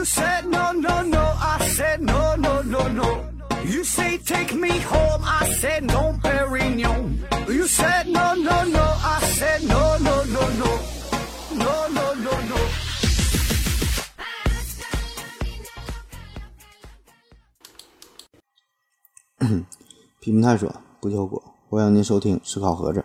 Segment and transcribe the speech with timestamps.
[0.00, 1.20] You said no, no, no.
[1.20, 3.22] I said no, no, no, no.
[3.66, 5.22] You say take me home.
[5.22, 7.18] I said no, Perignon.
[7.46, 8.80] You said no, no, no.
[8.80, 10.70] I said no, no, no, no.
[11.52, 12.56] No, no, no, no.
[20.18, 21.42] 批评探索，不求果。
[21.68, 23.04] 欢迎您收听思考盒子，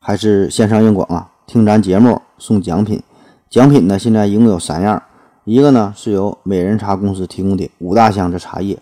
[0.00, 1.30] 还是线上硬广啊？
[1.46, 3.00] 听咱节目送奖品，
[3.48, 5.00] 奖品呢现在一共有三样，
[5.46, 8.76] 一个呢是由美人茶公司提供的五大箱子茶叶，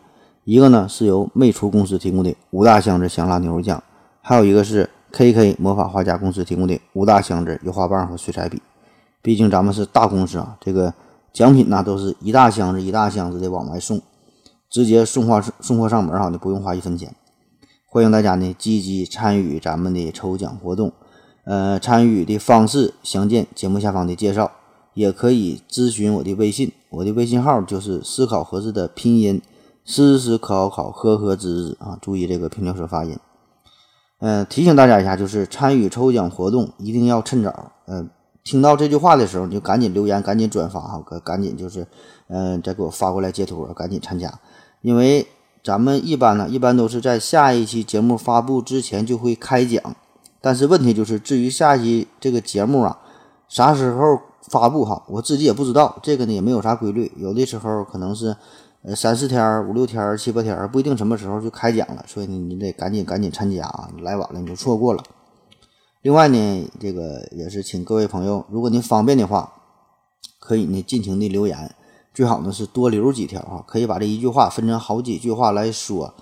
[0.45, 3.85] 一个呢是由魅厨公司提供的五大箱子香辣牛肉酱，
[4.23, 8.63] 还有一个是 KK 魔法画家公司提供的五大箱子油画棒和水彩笔。
[9.21, 10.95] 毕竟咱们是大公司啊，这个
[11.35, 14.01] 奖品呢都是一大箱子一大箱子的往外送，
[14.71, 17.15] 直接送货送货上门哈，你不用花一分钱。
[17.85, 20.91] 欢迎大家呢积极参与咱们的抽奖活动，
[21.45, 24.51] 呃，参与的方式详见节目下方的介绍，
[24.95, 29.42] 也可以咨询我的微信，我的微信号就是思考盒子的拼音，
[29.84, 33.19] 思思考考呵呵滋滋啊，注意这个平翘舌发音。
[34.20, 38.09] 呃，提醒大家一下，就是参与抽奖活动一定要趁早，呃，
[38.42, 41.87] 听到这句话的时候你就赶紧留言，赶紧转发哈，赶赶紧就是，
[42.28, 44.41] 嗯，再给我发过来截图，赶紧参加，
[44.81, 45.27] 因为。
[45.65, 49.97] 咱们一般呢，一般都是在下一期节目发布之前就会开奖，
[50.42, 52.98] 但是问题就是，至于下一期这个节目啊，
[53.48, 58.37] 啥时候发布哈，我自己也不知道，这个呢也没有啥规律，有的时候可能是
[58.83, 65.03] 呃三四天、五六天、七八天，不一定什么时候就开奖了，所以呢，你得赶紧赶紧参加啊，来晚了你就错过了。
[66.03, 69.55] 另外呢，这个也是请各位朋友，如果您方便的话，
[70.39, 71.75] 可以呢尽情的留言。
[72.12, 76.15] 最好呢是多留几条啊，可以把这一句话分成好几句话来说。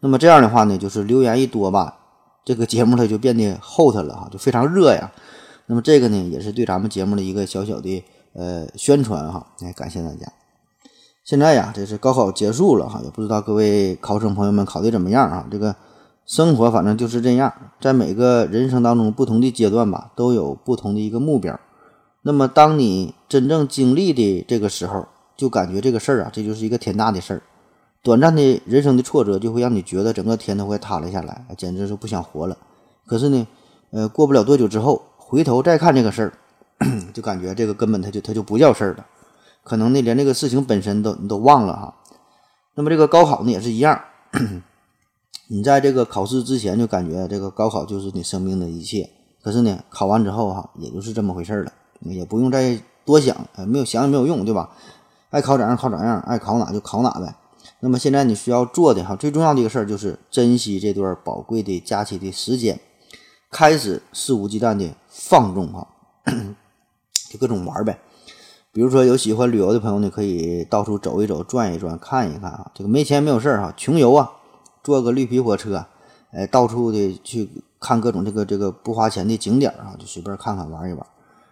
[0.00, 1.98] 那么这样的话呢，就是留言一多吧，
[2.44, 5.12] 这个节目它就变得厚它了哈，就非常热呀。
[5.66, 9.46] 那么这个呢，也是对咱们节目的一个小小的呃宣传哈。
[9.60, 10.32] 来，感谢大家。
[11.24, 15.46] 现在呀，这是高考结束了哈，也不知道各位考生朋友们考的怎么样啊？
[15.50, 15.74] 这个
[16.24, 21.58] 生活反正就是这样，在每个人生当中不同的阶段吧，都有不同的一个目标。
[22.22, 25.06] 那么当你真正经历的这个时候，
[25.36, 27.42] 就感觉这个事儿啊，这就是一个天大的事儿。
[28.02, 32.56] 短暂的人生的挫折，就会让你觉得整个天都会塌了下来，简直是不想活了。
[33.04, 33.46] 可是呢，
[33.90, 36.32] 呃，过不了多久之后，回头再看这个事儿，
[37.12, 39.04] 就感觉这个根本它就它就不叫事儿了。
[39.64, 41.96] 可能呢，连这个事情本身都你都忘了哈。
[42.76, 44.00] 那么这个高考呢也是一样，
[45.50, 49.10] 你在这个考试之前就感觉这个高考就是你生命的一切。
[49.42, 51.72] 可是呢，考完之后哈，也就是这么回事儿了，
[52.02, 54.70] 也不用再多想，没有想也没有用，对吧？
[55.30, 57.34] 爱考咋样考咋样，爱考哪就考哪呗。
[57.80, 62.78] 那么现在你需要做的哈，最重要的一个事儿就是珍惜这段宝贵的假期的时间，
[63.50, 65.88] 开始肆无忌惮的放纵哈，
[67.30, 67.98] 就各种玩呗。
[68.70, 72.70] 比如说有喜欢旅游的朋友呢，可以到处走一走、转一转、看一看啊。
[72.74, 74.30] 这个没钱没有事儿哈，穷游啊，
[74.84, 75.86] 坐个绿皮火车，
[76.30, 77.48] 哎，到处的去
[77.80, 81.06] 看各种这个这个不花钱的景点啊，就随便看看玩一玩。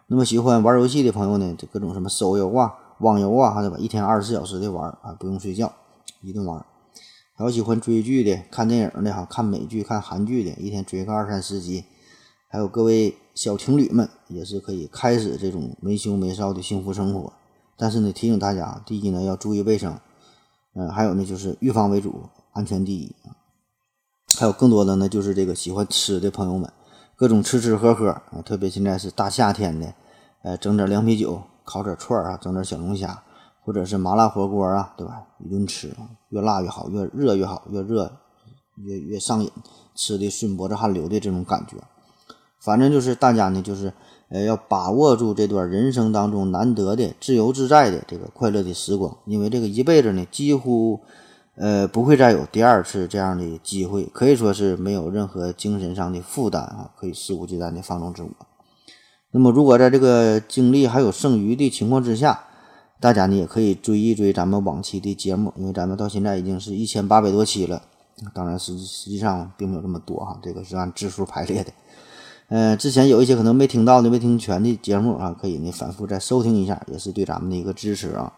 [0.09, 2.75] 那么喜欢玩游戏的朋友呢，这各种什么手游啊。
[2.99, 3.77] 网游啊，对吧？
[3.79, 5.73] 一天二十四小时的玩啊，不用睡觉，
[6.21, 6.65] 一顿玩。
[7.35, 11.87] 还有喜欢追剧的、看电影的哈，看美剧、看韩剧的，一天追个二三十集。
[12.49, 17.33] 还有各位小情侣们，也是可以开始这种没羞没臊的幸福生活。
[17.77, 19.99] 但是呢，提醒大家，第一呢要注意卫生，
[20.75, 23.15] 嗯，还有呢就是预防为主，安全第一
[24.39, 26.73] 还有更多的呢，就是这个喜欢吃的朋友们，
[27.17, 29.95] 各种吃吃喝喝啊，特别现在是大夏天的，
[30.43, 31.43] 呃，整点凉啤酒。
[31.67, 33.23] 烤点串啊，整点小龙虾，
[33.63, 35.27] 或者是麻辣火锅啊，对吧？
[35.39, 35.97] 一顿吃，
[36.29, 38.19] 越辣越好，越热越好，越热
[38.77, 39.51] 越越上瘾，
[39.95, 41.79] 吃的顺脖子汗流的这种感觉。
[42.65, 43.93] 反正就是大家呢，就是
[44.31, 50.99] 呃要把握住这段人生当中难得的自由自在的这个快乐的时光，因为这个一辈子呢，几乎
[51.57, 58.31] 呃不会再有第二次这样的机会，可以说是没有任何精神上的负担啊，可以肆无忌惮的放纵自我。
[59.31, 62.45] 那么，如果在这个精力还有剩余的情况之下，
[62.99, 67.83] 大家呢也可以追一追咱们往期的节目，因为咱们到现在已经是一千八百多期了。
[68.33, 71.71] 当然，实实际上并没有这么多哈，这个是按字数排列的。
[72.49, 78.33] 呃，之前有一些可能没听到的、没听全的节目啊，可以呢反复再收听一下，也是对咱们的一个支持啊。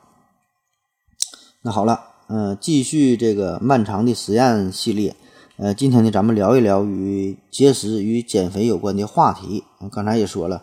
[1.63, 5.17] 那好了，嗯，继续这个漫长的实验系列。
[5.57, 9.65] 呃，今天呢，咱们聊一聊与节食与减肥有关的话题。
[9.91, 10.63] 刚才也说了，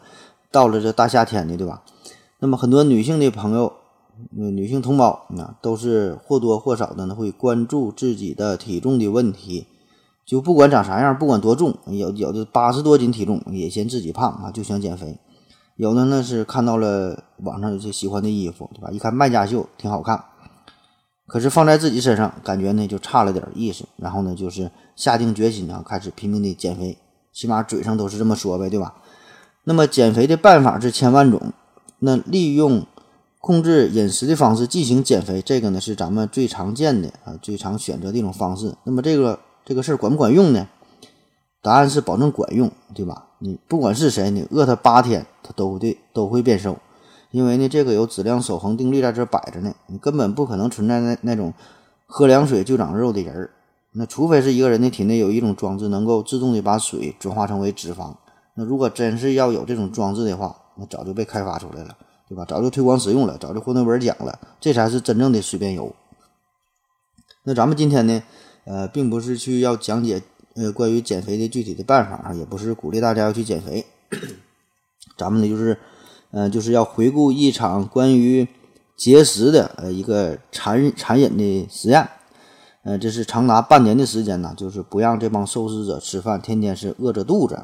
[0.49, 1.83] 到了这大夏天的，对吧？
[2.39, 3.73] 那么很多女性的朋友，
[4.31, 9.67] 女性同胞啊，都是或多或少的呢会关注自己的体重的问题。
[10.25, 15.19] 就不管长啥样，不管多重，有有的八十多斤体重也嫌自己胖啊，就想减肥。
[15.75, 18.89] 有的呢是看到了网上有些喜欢的衣服，对吧？
[18.91, 20.23] 一看卖家秀挺好看，
[21.27, 23.85] 可是放在自己身上，感觉呢就差了点意思。
[23.97, 26.97] 然后呢，就是下定决心啊，开始拼命的减肥，
[27.33, 28.93] 起码嘴上都是这么说呗，对吧？
[29.65, 31.51] 那么减肥的办法是千万种，
[31.99, 32.85] 那利用
[33.39, 38.75] 控制饮食的方式进行减肥，这个呢是咱们最常见的啊，最常选择的一种方式。
[38.83, 40.67] 那么这个这个事儿管不管用呢？
[41.61, 43.27] 答案是保证管用，对吧？
[43.39, 46.77] 你不管是谁，你饿他八天，他都会都会变瘦，
[47.31, 51.53] 因为呢，这个有质量守恒定律在这摆着呢，你根本不可能存在那那种
[52.05, 53.51] 喝凉水就长肉的人儿。
[53.93, 58.13] 那除非是一个人的体内有一种装置能够自动的把水转化成为脂肪。
[58.55, 61.95] 那如果真是要有这种装置的话，那早就被开发出来了，
[62.27, 62.43] 对吧？
[62.45, 65.95] 早就推广使用了，早就获诺贝尔奖了，这才是真正的水变油。
[67.43, 68.23] 那咱们今天呢，
[68.65, 70.21] 呃，并不是去要讲解。
[70.55, 73.83] 呃，关于减肥的具体的办法啊，也不是鼓励大家要去减肥，
[75.17, 75.75] 咱们呢就是，
[76.29, 78.47] 呃，就是要回顾一场关于
[78.95, 82.07] 节食的呃一个残残忍的实验，
[82.83, 87.63] 呃，这是长达半年的时间呢，就是不让这帮受试者吃饭，天天是饿着肚子。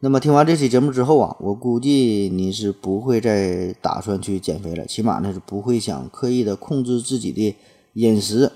[0.00, 7.54] 那么听完这期节目之后啊，我估计你是不会再打算去减肥了，起码呢是不会想刻意的控制自己的
[7.92, 8.50] 饮食，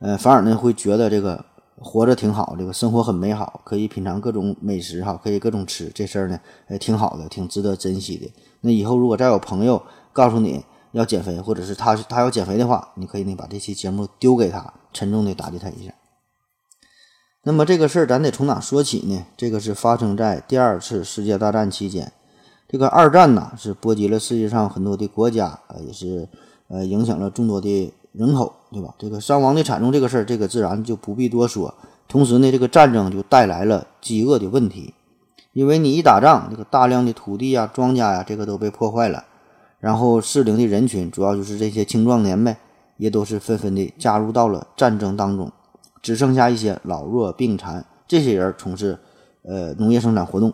[0.00, 1.44] 呃，反而呢会觉得这个。
[1.82, 8.30] 活着挺好，这个生活很美好，可以品尝各种美食哈，可以各种吃，这事儿呢，哎，挺好的，挺值得珍惜的。
[8.60, 9.82] 那以后如果再有朋友
[10.12, 10.62] 告诉你
[10.92, 15.94] 要减肥，或者是他他要减肥的话，你可以呢把这期节目丢给他，沉重的打击他一下。
[17.44, 19.24] 那么这个事儿咱得从哪说起呢？
[19.34, 22.12] 这个是发生在第二次世界大战期间，
[22.68, 26.28] 这个二战呢是波及了世界上很多的国家啊，也是
[26.68, 27.94] 呃影响了众多的。
[28.12, 28.94] 人口对吧？
[28.98, 31.74] 这个伤亡的惨重，这个事儿，这个自然就不必多说。
[32.06, 34.94] 同时呢，这个战争就带来了饥饿的问题，
[35.52, 39.24] 因为你一打仗，这个大量的土地呀、庄稼呀，这个都被破坏了。
[39.78, 42.58] 然后适龄的人群，主要就是这些青壮年呗，
[42.96, 45.50] 也都是纷纷的加入到了战争当中，
[46.02, 48.98] 只剩下一些老弱病残这些人从事
[49.42, 50.52] 呃农业生产活动。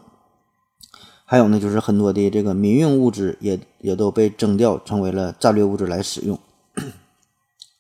[1.25, 6.39] 还有呢，就是很多的这个民用物资也也都被征调成为了战略物资来使用。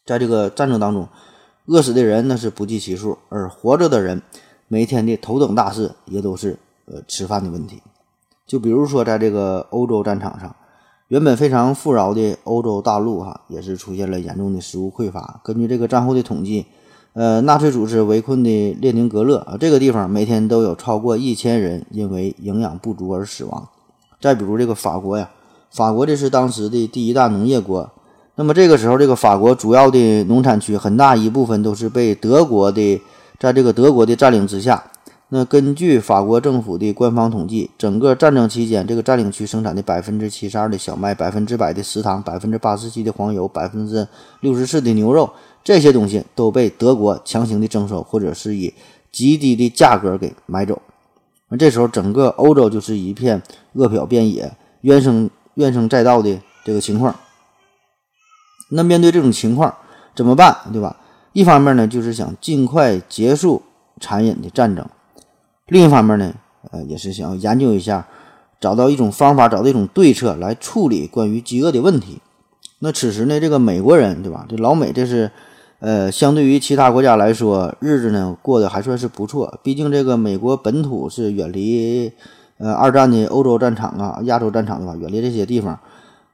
[0.06, 1.08] 在这个战争当中，
[1.66, 4.22] 饿死的人那是不计其数，而活着的人
[4.68, 6.56] 每天的头等大事也都是
[6.86, 7.82] 呃吃饭的问题。
[8.46, 10.54] 就比如说，在这个欧洲战场上，
[11.08, 15.40] 原本非常富饶的欧洲大陆哈，也是出现了严重的食物匮乏。
[15.42, 16.66] 根据这个战后的统计，
[17.14, 23.68] 呃，纳粹组织围困的列宁格勒啊，这个地方每天都有超过一千人因为营养不足而死亡。
[24.20, 25.28] 再比如这个法国呀，
[25.72, 27.90] 法国这是当时的第一大农业国。
[28.38, 33.00] 那么这个时候，这个法国主要的农产区很大一部分都是被德国的，
[33.40, 34.84] 在这个德国的占领之下。
[35.30, 44.06] 那根据法国政府的官方统计，整个战争期间，这个占领区生产的百分之七十二的小麦、百分之百的食糖、百分之八十七的黄油、百分之
[44.40, 45.30] 六十四的牛肉，
[45.64, 48.72] 这些东西都被德国强行的征收，或者是以
[49.10, 50.82] 极低的价格给买走。
[51.48, 53.42] 那这时候，整个欧洲就是一片
[53.72, 54.52] 饿殍遍野、
[54.82, 57.16] 怨声怨声载道的这个情况。
[58.70, 59.74] 那面对这种情况
[60.14, 60.96] 怎么办，对吧？
[61.32, 63.62] 一方面呢，就是想尽快结束
[64.00, 64.84] 残忍的战争；
[65.66, 66.34] 另一方面呢，
[66.70, 68.06] 呃，也是想研究一下，
[68.58, 72.20] 找到一种方法，找到一种对策来处理关于饥饿的问题。
[72.78, 74.46] 那此时呢，这个美国人，对吧？
[74.48, 75.30] 这老美这是，
[75.80, 79.58] 呃，相对于其他国家来说，日子呢过得还算是不错。
[79.62, 82.10] 毕竟这个美国本土是远离，
[82.58, 84.96] 呃，二战的欧洲战场啊、亚洲战场对吧？
[84.96, 85.78] 远离这些地方。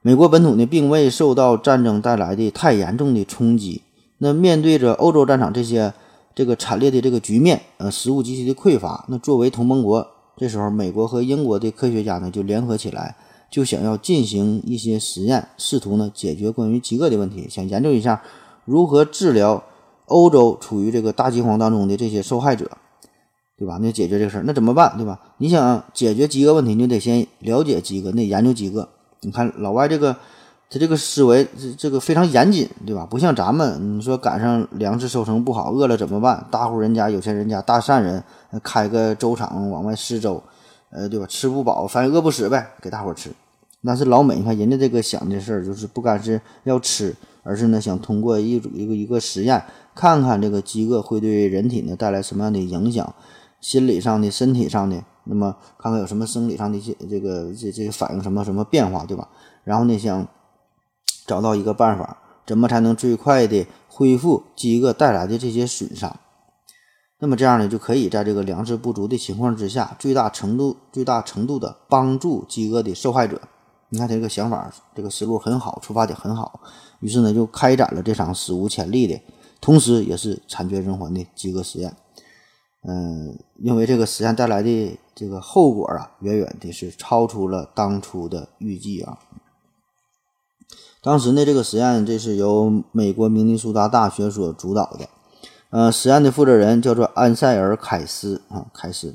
[0.04, 3.82] 美国本土呢，并未受到战争带来的太严重的冲击。
[4.18, 5.94] 那面对着欧洲战场这些
[6.34, 9.04] 这个惨烈的这个局面，呃，食物极其的匮乏。
[9.08, 10.04] 那作为同盟国，
[10.36, 13.14] 这时候美国和英国的科学家呢，就联合起来，
[13.48, 18.20] 就想要进行一些实验，试图呢解决关于饥饿的问题，想研究一下
[18.64, 19.62] 如何治疗
[20.06, 22.68] 欧洲处于这个大饥荒当中的这些受害者，
[23.56, 23.78] 对吧？
[23.80, 25.20] 那解决这个事儿，那怎么办，对吧？
[25.38, 28.88] 你想解决饥饿问题，你得先了解饥饿，那研究饥饿。
[29.24, 30.12] 你看老外这个，
[30.68, 33.06] 他这个思维这这个非常严谨，对吧？
[33.08, 36.44] 不像咱们，你说赶上粮食收成不好，饿了怎么办？
[36.50, 38.22] 大户人家、有钱人家、大善人
[38.64, 40.42] 开个粥厂往外施粥，
[40.90, 41.26] 呃，对吧？
[41.26, 43.30] 吃不饱，反正饿不死呗，给大伙吃。
[43.84, 47.14] 但是老美，你看人家这个想的事儿，就是不干是要吃，
[47.44, 49.62] 而是呢想通过一组一个一个实验，
[49.94, 53.14] 看看这个饥饿会对人体呢带来什么样的影响，
[53.60, 55.04] 心理上的、身体上的。
[55.24, 59.28] 那么看看有什么生理上的一些这个这这个反应什么什么变化，对吧？
[59.64, 60.26] 然后呢，想
[61.26, 66.16] 找到一个办法，怎么才能最快的恢复饥饿带来的这些损伤？
[67.20, 73.40] 那么这样呢，就可以在这个粮食不足的情况之下，最大程度、最大程度的帮助饥饿的受害者。
[73.90, 76.58] 你看他这个想法，这个思路很好，出发点很好。
[76.98, 79.20] 于是呢，就开展了这场史无前例的，
[79.60, 81.94] 同时也是惨绝人寰的饥饿实验。
[82.84, 89.18] 嗯，因为这个实验带来的这个后果啊，远远的是超出了当初的预计啊。
[91.00, 95.08] 当时呢，这个实验这是由美国明尼苏达大学所主导的。
[95.70, 99.14] 呃，实验的负责人叫做安塞尔·凯斯啊，凯斯，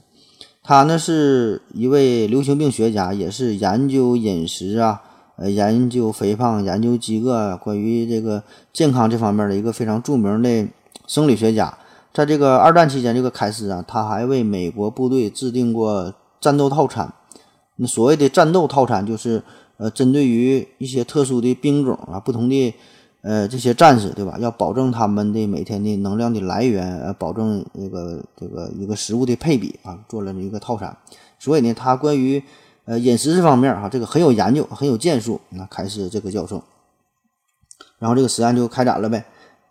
[0.63, 5.01] 他呢是一位流行病学家，也是研究饮食啊，
[5.35, 10.67] 呃，研究肥胖、研究饥饿，关于这个健康这方面的一个非常著名的
[11.05, 11.77] 生理学家。
[12.17, 17.13] 在这个二战期间，这个凯斯啊，他还为美国部队制定过战斗套餐。
[17.75, 19.43] 那所谓的战斗套餐，就是
[19.77, 22.73] 呃，针对于一些特殊的兵种啊，不同的。
[23.21, 24.35] 呃，这些战士对吧？
[24.39, 30.97] 要保证他们的每天的能量的来源，呃，保证这个这个一个食物的配比啊，做了一个套餐。
[31.37, 32.41] 所以呢，他关于
[32.85, 35.39] 呃饮食这方面哈，这个很有研究，很有建树。
[35.49, 36.63] 那开始这个教授，
[37.99, 39.23] 然后这个实验就开展了呗。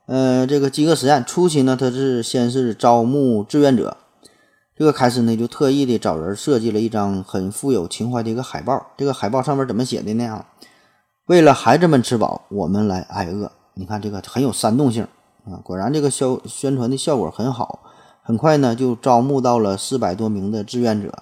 [0.06, 3.96] 呃，这个饥饿实验初期呢，他是先是招募志愿者。
[4.76, 8.86] 这个开始呢，就特意的找人设计了一张很富有情怀的一个海报。
[8.96, 10.24] 这个海报上面怎么写的呢？
[10.26, 10.46] 啊？
[11.26, 13.50] 为了孩子们吃饱，我们来挨饿。
[13.74, 15.02] 你看这个很有煽动性
[15.44, 15.58] 啊！
[15.64, 17.80] 果然这个销宣传的效果很好。
[18.22, 21.12] 很快呢，就招募到了四百多名的志愿者。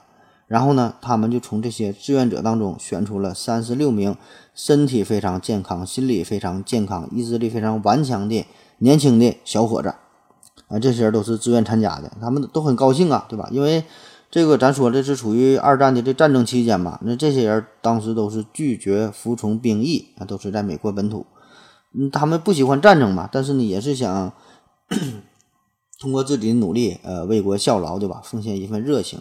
[0.46, 4.14] 然后呢，他们就从这些志愿者当中选出了三十六名
[4.54, 8.44] 身体非常健康、心理非常健康、意志力非常顽强的
[8.78, 9.94] 年轻的小伙子。
[10.68, 13.46] 啊，这些人都是自愿参加的，他们都很高兴啊，对吧？
[13.52, 13.84] 因为
[14.30, 21.26] 这个咱说这是处于二战的这战争期间嘛，那这些人当时都是拒绝服从兵役啊，都是在美国本土，
[21.92, 24.32] 嗯，他们不喜欢战争嘛，但是呢，也是想
[26.00, 28.22] 通过自己的努力，呃，为国效劳，对吧？
[28.24, 29.20] 奉献一份热情，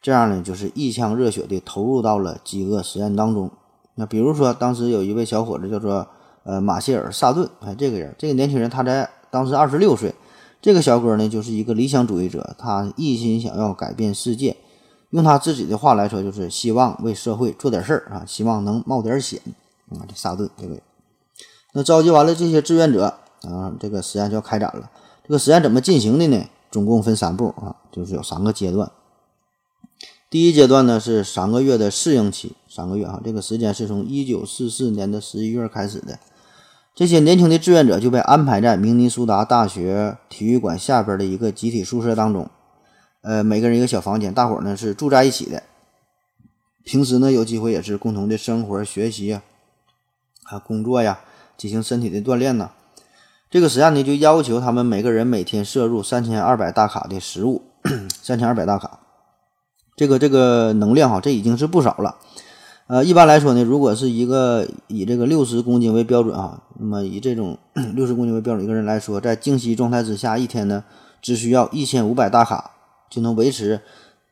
[0.00, 3.50] 这样呢，就是一腔热血的投入到了饥饿实验当中。
[3.96, 6.06] 那比如说，当时有一位小伙子叫做
[6.44, 10.14] 呃马歇尔·萨顿，哎，这个人，这个年轻人，他在当时二十六岁。
[10.60, 14.56] 这个小哥呢，就是一个理想主义者，他一心想要改变世界。
[15.10, 19.40] 用他自己的话来说，就是希望为社会做点事儿啊，希望能冒点险
[19.90, 20.06] 啊。
[20.08, 20.78] 这萨顿这个，
[21.72, 24.88] 那召集完了这些志愿者啊，这个实验就要开展了。
[25.26, 26.46] 这个实验怎么进行的呢？
[26.70, 28.90] 总共分三步啊，就是有三个阶段。
[30.30, 36.18] 第一阶段呢是三个月的适应期，三个月啊，这个时间是从一九四四年的十一月开始的。
[36.94, 42.50] 这些年轻的志愿者就被安排在明尼苏达大学体育馆下边的一个集体宿舍当中，
[43.22, 45.62] 呃，每个人一个小房间，大伙呢是住在一起的。
[46.84, 49.40] 平时呢有机会也是共同的生活、学习，
[50.42, 51.20] 啊，工作呀，
[51.56, 52.70] 进行身体的锻炼呢。
[53.50, 57.62] 这个实验呢就要求他们每个人每天摄入三千二百大卡的食物，
[58.22, 59.00] 三千二百大卡，
[59.96, 62.18] 这个这个能量哈，这已经是不少了。
[62.92, 67.56] 呃，一般来说呢，如果是一个以这个六十公斤为标准啊，那么以这种
[67.96, 70.84] 六十公斤为标准一个人来说，在静息状态之下，一天呢
[71.22, 72.70] 只需要一千五百大卡
[73.08, 73.80] 就能维持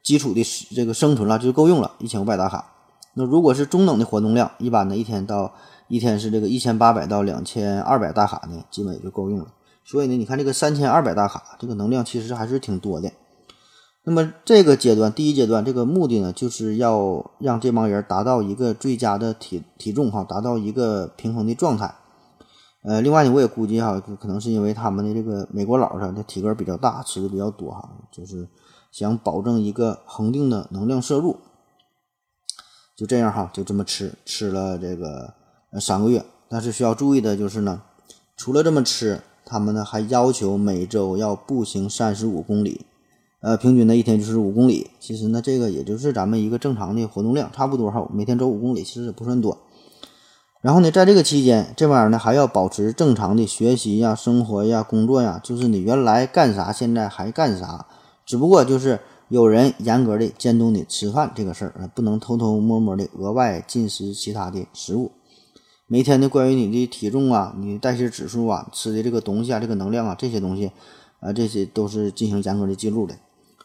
[0.03, 0.45] 基础的
[0.77, 1.93] 这个生存了，就够用了。
[2.01, 2.71] 一千五百大卡。
[3.15, 5.55] 那如果是中等的活动量，一般呢一天到
[5.89, 9.47] 一天是这个一千八百到两千二百大卡呢，基本也就够用了。
[9.87, 13.11] 所以呢，你看这个三千二百大卡，这个能量其实还是挺多的。
[14.03, 21.95] 那么这个阶段，第一阶段，这个目的呢，就是要让这帮人达到一个最佳的体体重哈，达到一个平衡的状态。
[22.83, 28.49] 呃，另外呢，我也估计哈，可能是因为他们的这个美国佬他的体格比较大，吃的比较多哈，就是
[28.91, 31.37] 想保证一个恒定的能量摄入。
[32.97, 35.35] 就这样哈，就这么吃，吃了这个
[35.73, 36.25] 呃三个月。
[36.49, 37.83] 但是需要注意的就是呢，
[38.35, 42.87] 除了这么吃，他们呢还要求每周要步行三十五公里。
[43.41, 48.07] 呃，平均呢一天就是五公里，其实呢这个也就是咱们一个正常的活动量，差不多哈。
[48.13, 49.57] 每天走五公里，其实也不算多。
[50.61, 57.87] 然后呢，在这个期间，这玩意儿呢还要保持正常的学习呀、生活呀、工作呀，就是你原来干啥，现在还干啥，
[58.27, 65.13] 只不过就是有人严格的监督你吃饭这个事儿，不能偷偷摸摸的额外进食其他的食物。
[65.87, 70.71] 每天的关于你的体重啊、你代谢指数啊、吃的这个东西啊、这个能量啊这些东西
[71.21, 73.15] 啊，这些都是进行严格的记录的。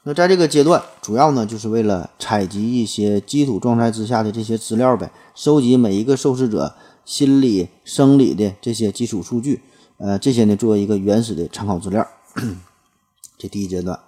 [0.08, 9.64] 那在这个阶段，主要呢就是为了采集一些基础状态之下的这些资料呗，收集每一个受试者心理、生理的这些基础数据，
[9.98, 12.08] 呃，这些呢作为一个原始的参考资料。
[13.40, 14.00] 这第一阶段，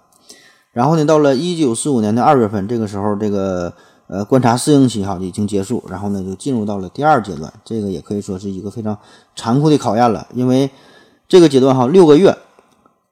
[0.71, 3.73] 然后呢，到了一九四五年的二月份，这个时候，这个
[4.05, 8.95] 呃观察适应期哈已经结束，然后呢就进入到了第二阶段，这个也可以说是一个非常
[9.35, 10.69] 残酷的考验了，因为
[11.27, 12.37] 这个阶段哈六个月。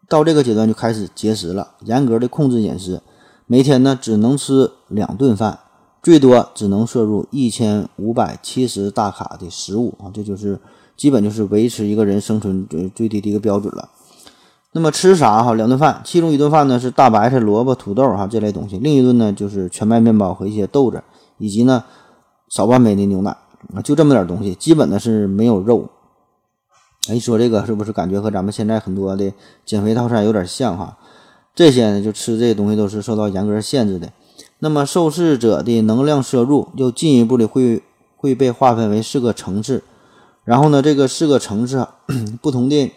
[0.08, 3.02] 到这个阶段就开始节食了，严格的控制饮食，
[3.48, 5.60] 每天呢只能吃两顿饭，
[6.04, 10.60] 最多只能摄入一千五百七十大卡的食物啊，这就是
[10.96, 13.90] 基本就是维持一个人生存最最低的一个标准了。
[14.74, 15.54] 那么吃啥哈？
[15.54, 21.02] 两顿饭，其中一顿饭呢是大白菜、萝卜、土豆哈这类东西，另一顿呢就是全麦面包和一些豆子，
[21.38, 21.84] 以及呢
[22.50, 23.32] 少半杯的牛奶
[23.74, 25.90] 啊，就这么点东西，基本呢是没有肉。
[27.10, 29.32] 哎，说这个是不是感觉和咱们现在很多的
[29.66, 30.98] 减肥套餐有点像哈？
[31.54, 34.12] 这些呢就吃这些东西都是受到严格限制的。
[34.60, 37.84] 那么受试者的能量摄入又进一步的会
[38.18, 39.84] 会被划分为四个层次，
[40.44, 41.88] 然后呢这个四个层次
[42.42, 42.92] 不同的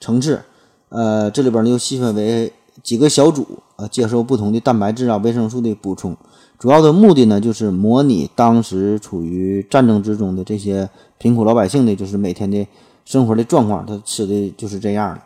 [0.00, 0.40] 层次。
[0.88, 2.52] 呃，这里边呢又细分为
[2.82, 6.16] 几个小组，呃，接受不同的蛋白质啊、维生素的补充。
[6.58, 10.88] 主要的目的呢，就是模拟当时处于战争之中的这些
[11.18, 12.66] 贫苦老百姓的，就是每天的
[13.04, 15.22] 生活的状况，他吃的就是这样的，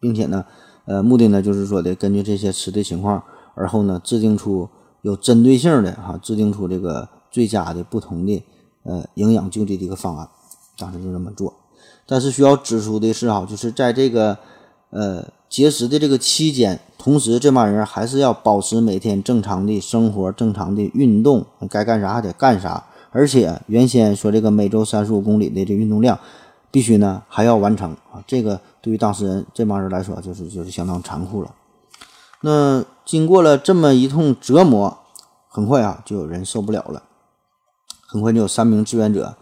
[0.00, 0.44] 并且呢，
[0.86, 3.22] 呃，目的呢就是说的根据这些吃的情况，
[3.54, 4.68] 而后呢制定出
[5.02, 8.42] 有针对性的哈，制定出这个最佳的不同的
[8.82, 10.28] 呃营养救济的一个方案。
[10.76, 11.54] 当时就这么做。
[12.06, 14.38] 但是需要指出的是哈，就是在这个
[14.90, 22.86] 呃节食的这个期间，同时这帮人还是要保持每天正常的生活、正常的运动，该干啥还得干啥。
[23.10, 26.18] 而且原先说这个每周三十五公里的这运动量，
[26.70, 28.22] 必须呢还要完成啊。
[28.26, 31.54] 这个对于当事人这帮人来说，就是就是相当残酷了。
[32.42, 34.98] 那经过了这么一通折磨，
[35.48, 37.02] 很快啊就有人受不了了，
[38.06, 39.34] 很快就有三名志愿者，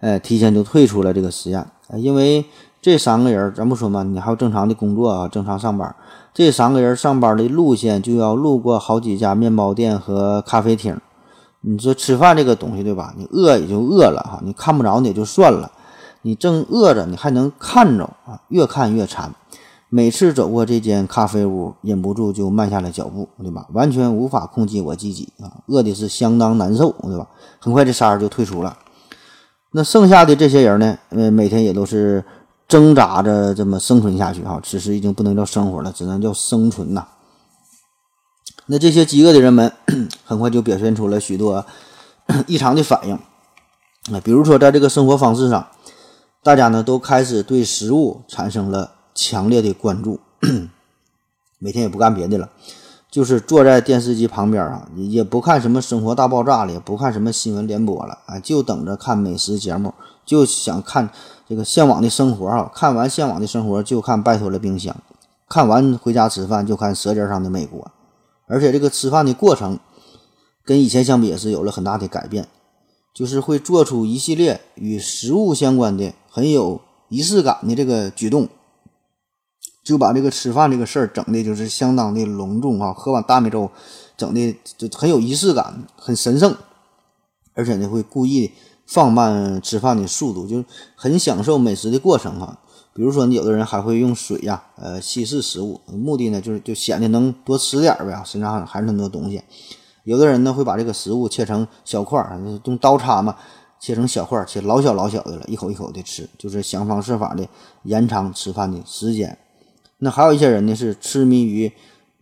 [0.00, 1.66] 哎，提前就退出了这个实验。
[1.94, 2.44] 因为
[2.82, 5.94] 这三个人，咱不说嘛，你还有正常的工作啊，正常上班。
[6.34, 11.00] 这三个人上班的路线就要路过好几家面包店和咖啡厅。
[11.68, 13.12] 你说吃饭这个东西，对吧？
[13.16, 15.72] 你饿也就饿了哈，你看不着你也就算了。
[16.22, 19.34] 你正饿着，你还能看着啊，越看越馋。
[19.88, 23.66] 每次走过这间咖啡屋，忍不住就慢下了脚步，对吧？
[23.72, 27.26] 完全无法控制我自己啊，饿的是相当难受，对吧？
[27.58, 28.76] 很快这仨人就退出了。
[29.72, 30.96] 那剩下的这些人呢？
[31.10, 32.24] 呃，每天也都是
[32.68, 34.60] 挣扎着这么生存下去哈。
[34.62, 37.06] 此时已经不能叫生活了，只能叫生存呐。
[38.66, 39.72] 那这些饥饿的人们
[40.24, 41.64] 很快就表现出了许多
[42.46, 43.14] 异常的反应
[44.14, 45.66] 啊，比如说在这个生活方式上，
[46.42, 50.20] 大家呢都开始对食物产生了强烈的关注，
[51.58, 52.50] 每天也不干别的了。
[53.08, 59.94] 就是坐在电视机旁边啊，也不看什么《生活大爆炸》了，也不看什么新闻联播了啊，就等着看美食节目，
[60.26, 61.08] 就想看
[61.48, 62.70] 这个《向往的生活》啊。
[62.74, 64.94] 看完《向往的生活》，就看《拜托了冰箱》，
[65.48, 67.80] 看完回家吃饭就看《舌尖上的美国》。
[68.46, 69.78] 而且这个吃饭的过程
[70.64, 72.48] 跟以前相比也是有了很大的改变，
[73.14, 78.48] 就是会做出一系列与食物相关的很有仪式感的这个举动。
[79.84, 83.70] 就把这个吃饭这个事儿整的就是相当的隆重啊，喝碗大米粥，
[84.16, 86.56] 整的就很有仪式感，很神圣，
[87.54, 88.50] 而且呢会故意
[88.84, 90.64] 放慢吃饭的速度，就
[90.96, 92.58] 很享受美食的过程哈。
[92.96, 99.42] 比如说，有的人还会用水呀，呃，稀释食物，目的呢就是就显得能多吃点呗，身上还是很多东西。
[100.04, 103.36] 有的人呢会把这个食物切成小块儿，用刀叉嘛，
[103.78, 107.46] 切成小块儿，切老小老小的了，一口一口的吃，就是想方设法的
[107.82, 109.36] 延长吃饭的时间。
[109.98, 111.70] 那还有一些人呢，是痴迷于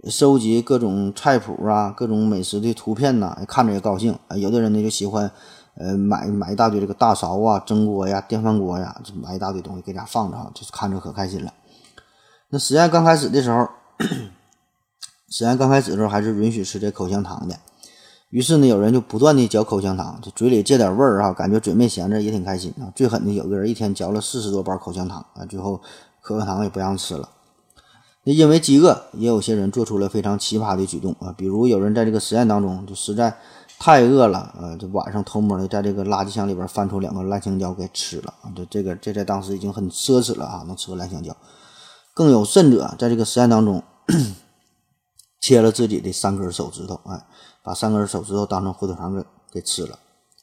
[0.08, 4.18] 收集各种菜谱啊、各种美食的图片呐，看着也高兴。
[4.37, 5.30] 有的人呢就喜欢，
[5.76, 11.52] 呃，买买一大堆这个大勺啊、蒸锅呀、电饭锅呀，就买一大堆东西给家放着啊，就是看着可开心了。
[12.50, 13.68] 那实验刚开始的时候，
[15.28, 17.58] 实验刚开始的时候还是允许吃这口香糖的，
[18.30, 22.92] 于是呢，有人就不断的嚼口香糖，就嘴里借点味儿啊，感觉嘴没闲着也挺开心啊。
[22.94, 25.80] 最狠的有个人一天嚼了四十多包口香糖啊，最后
[26.22, 27.28] 口香糖也不让吃了。
[28.22, 33.37] 那因为饥饿，也有些人做出了非常奇葩的举动啊，比如有人在这个实验当中就实在
[33.78, 41.37] 太饿了，呃，这晚上偷摸的在这个垃圾箱里边翻出两个烂香蕉给吃了啊，这这个这在当时已经很奢侈了啊，能吃个烂香蕉。
[42.14, 43.82] 更有甚者，在这个实验当中
[45.40, 47.26] 切了自己的三根手指头，哎，
[47.62, 49.98] 把三根手指头当成火腿肠给给吃了。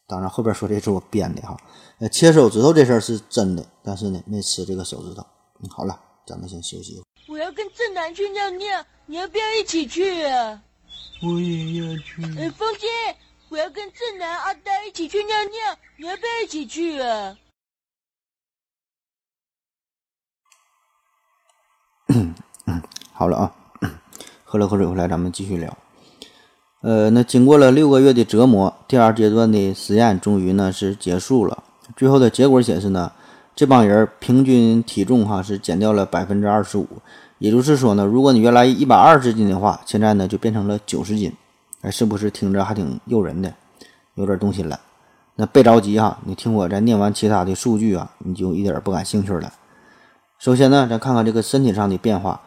[0.06, 1.58] 当然后边说这是我编的哈，
[2.00, 5.26] 呃，切手指头这事儿是真的，但是呢没吃这个手指头。
[5.62, 7.02] 嗯，好了，咱们先休息。
[7.30, 10.62] 我要跟正南去尿尿，你要不要一起去啊？
[11.24, 12.24] 我也要去。
[12.40, 12.88] 哎，风姐，
[13.50, 17.38] 我要跟正南、阿呆一起去尿尿，你要不要一起去啊？
[22.08, 22.34] 嗯
[22.66, 22.82] 嗯，
[23.14, 23.54] 好了啊，
[24.44, 25.78] 喝了口水回来，咱们继续聊。
[26.82, 31.64] 呃，那经过了六个月的折磨，第二阶段的实验终于呢是结束了。
[31.96, 33.12] 最后的结果显示呢。
[33.54, 36.88] 这帮人平均体重哈是减掉了百分之二十五，
[37.42, 41.34] 也就是说呢，如果你原来一百二十斤的话，现在呢就变成了九十斤，
[41.82, 43.52] 哎，是不是听着还挺诱人的？
[44.14, 44.80] 有点动心了。
[45.38, 49.52] 那别着急哈，你听我再念完其他的数据啊，你就一点不感兴趣了。
[50.38, 52.40] 首先呢，咱看看这个身体上的变化。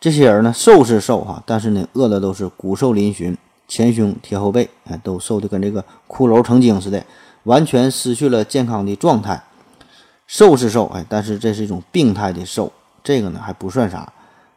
[0.00, 3.36] 这些人呢，瘦是瘦哈，但是呢，饿的都是骨瘦嶙峋，
[3.68, 7.04] 前胸贴后背，哎，都瘦的跟这个骷髅成精似的，
[7.42, 9.44] 完全失去了健康的状态。
[10.26, 12.72] 瘦是瘦，哎，但是这是一种病态的瘦，
[13.04, 14.10] 这个呢还不算啥。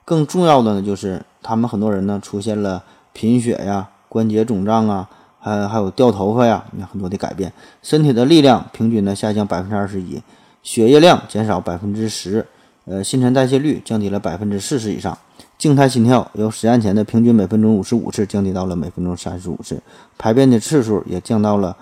[0.05, 7.51] 更重要的呢，就是他们很多人呢出现了贫血呀、关节肿胀啊，还还有掉头发呀，你看很多的改变。
[7.81, 10.21] 身体的力量平均呢下降百分之二十一，
[10.61, 12.45] 血液量减少百分之十，
[12.85, 15.17] 呃，新陈代谢率降低了百分之四十以上。
[15.57, 19.81] 静态心跳由实验前的平均每分钟五十五次降低到了每分钟三十五次，
[20.17, 21.77] 排便的次数也降到了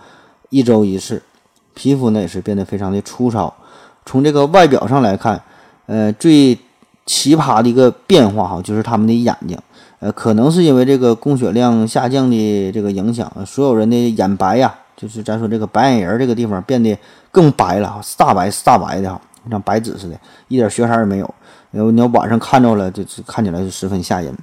[0.51, 1.23] 一周一次，
[1.73, 3.51] 皮肤呢也是变得非常的粗糙。
[4.05, 5.41] 从这个外表上来看，
[5.87, 6.55] 呃，最
[7.05, 9.57] 奇葩的一个变化哈，就是他们的眼睛，
[9.99, 16.97] 呃，可能是因为这个供血量下降的这个影响，所有人的眼白呀，就是咱说这个白眼仁这个地方变得
[17.31, 21.33] 更白了，煞白煞白的哈，像白纸似的，一点血色也没有。
[21.71, 24.35] 然后你要晚上看到了，就是看起来是十分吓人。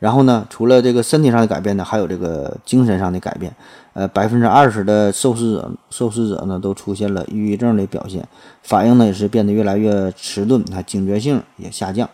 [0.00, 3.54] 然后呢，除了这个身体上的改变呢，还有这个精神上的改变。
[3.92, 8.26] 呃，百分之二十的受试者受试者呢都出现了抑郁症的表现，
[8.62, 12.08] 反应呢也是变得越来越迟钝，他警觉性也下降，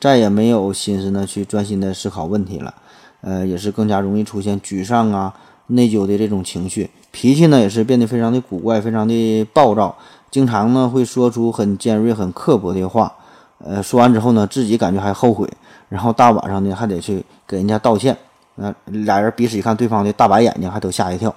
[0.00, 2.72] 再也没有心思呢去专心的思考问题了。
[3.20, 5.34] 呃，也是更加容易出现沮丧啊、
[5.66, 9.96] 内疚的这种情绪，脾气呢也是变得非常的古怪，非常的暴躁。
[10.30, 13.12] 经常呢会说出很尖锐、很刻薄的话，
[13.58, 15.48] 呃，说完之后呢，自己感觉还后悔，
[15.88, 18.16] 然后大晚上呢还得去给人家道歉，
[18.56, 21.34] 那俩人彼此一看对方的大白眼睛，还都吓一跳。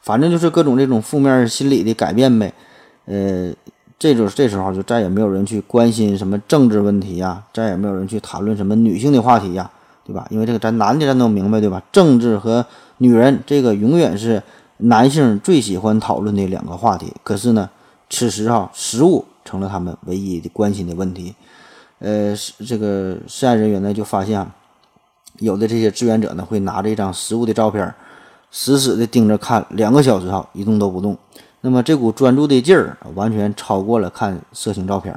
[0.00, 2.52] 反正就是各种这种负面心理的改变呗。
[3.04, 3.52] 呃，
[3.98, 9.70] 这种这时候就再也没有人去关心什么政治问题呀，再也没有人去谈论什么女性的话题呀，
[10.04, 10.26] 对吧？
[10.30, 11.82] 因为这个咱男的咱都明白，对吧？
[11.92, 12.64] 政治和
[12.98, 14.42] 女人这个永远是
[14.78, 17.12] 男性最喜欢讨论的两个话题。
[17.22, 17.70] 可是呢？
[18.14, 21.34] 此时哈，食物成了他们唯一的关心的问题。
[22.04, 22.34] 呃，
[22.66, 24.44] 这个实验人员呢就发现，
[25.38, 27.94] 有的这些志愿者呢会拿着一张食物的照片，
[28.50, 31.16] 死死的盯着看两个小时哈，一动都不动。
[31.60, 35.16] 那么这股专注的劲儿完全超过了看色情照片。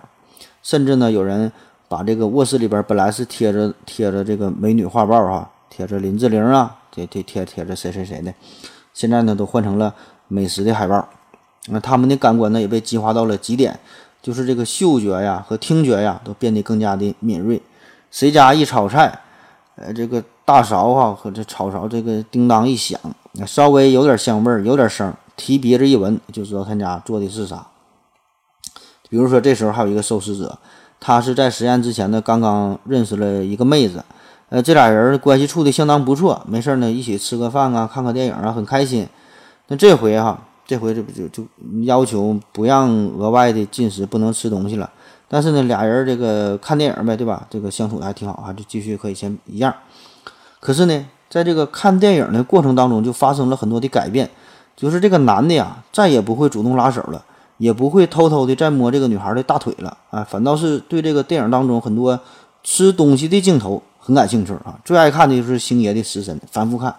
[0.61, 1.51] 甚至呢，有人
[1.87, 8.31] 把这个卧室里边本来是贴着贴着这个美女画报哈，贴着林志玲啊，贴贴贴贴着谁谁谁的，
[8.93, 9.91] 现在呢都换成了
[10.27, 11.09] 美食的海报。
[11.67, 13.79] 那他们的感官呢也被激发到了极点，
[14.25, 17.61] 就是这个嗅觉呀和听觉呀都变得更加的敏锐。
[18.09, 19.19] 谁家一炒菜，
[19.75, 22.99] 呃，这个大勺哈和这炒勺这个叮当一响，
[23.45, 27.67] 稍微有点香味儿、有点声，提鼻子一闻就知道他家做的是啥。
[29.09, 30.57] 比如说这时候还有一个受试者，
[30.99, 34.03] 他是在实验之前呢刚刚认识了一个妹子，
[34.49, 39.07] 呃，这俩人关系处的相当不错，没事呢一起吃个饭啊，看个电影啊，很开心。
[39.67, 40.44] 那这回哈。
[40.65, 41.45] 这回这不就就
[41.83, 44.89] 要求不让额外的进食，不能吃东西了。
[45.27, 47.45] 但是呢，俩人这个看电影呗，对吧？
[47.49, 49.73] 这个相处的还挺好啊，就继续可以先一样。
[50.59, 54.29] 可是呢，在这个看电影的过程当中，就发生了很多的改变。
[54.75, 57.23] 就是这个男的呀，再也不会主动拉手了，
[57.57, 62.19] 也不会偷偷的再摸这个女孩的大腿了啊，反倒是对这个电影当中很多
[62.61, 64.77] 吃东西的镜头很感兴趣啊。
[64.83, 66.93] 最爱看的就是星爷的食神，反复看。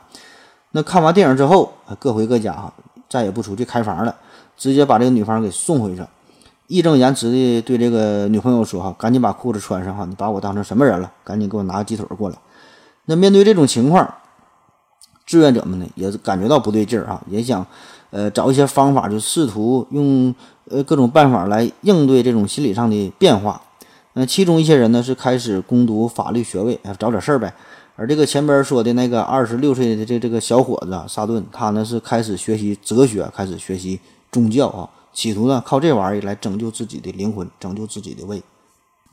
[0.70, 2.72] 那看完电影之后，各回各家哈。
[3.08, 4.14] 再也不出去开房了，
[4.56, 6.02] 直接把这个女方给送回去，
[6.66, 11.10] 义正言辞的对这个女朋友说：“哈，赶紧把裤子穿上哈，你把我当成什么人了？
[11.22, 12.36] 赶紧给我拿个鸡腿过来。”
[13.06, 14.14] 那面对这种情况，
[15.24, 17.64] 志愿者们呢也感觉到不对劲儿啊，也想
[18.10, 20.34] 呃找一些方法，就试图用
[20.68, 23.60] 呃各种办法来应对这种心理上的变化。
[24.14, 27.52] 那其中一些人呢是开始攻读法律学位，找点事儿呗。
[27.96, 33.98] 而这个前边说的那个二十六岁的这这个小伙子沙顿，他呢是开始学习哲学，开始学习
[34.30, 38.42] 宗教啊，企图呢靠这玩意儿来拯救自己的灵魂，拯救自己的胃。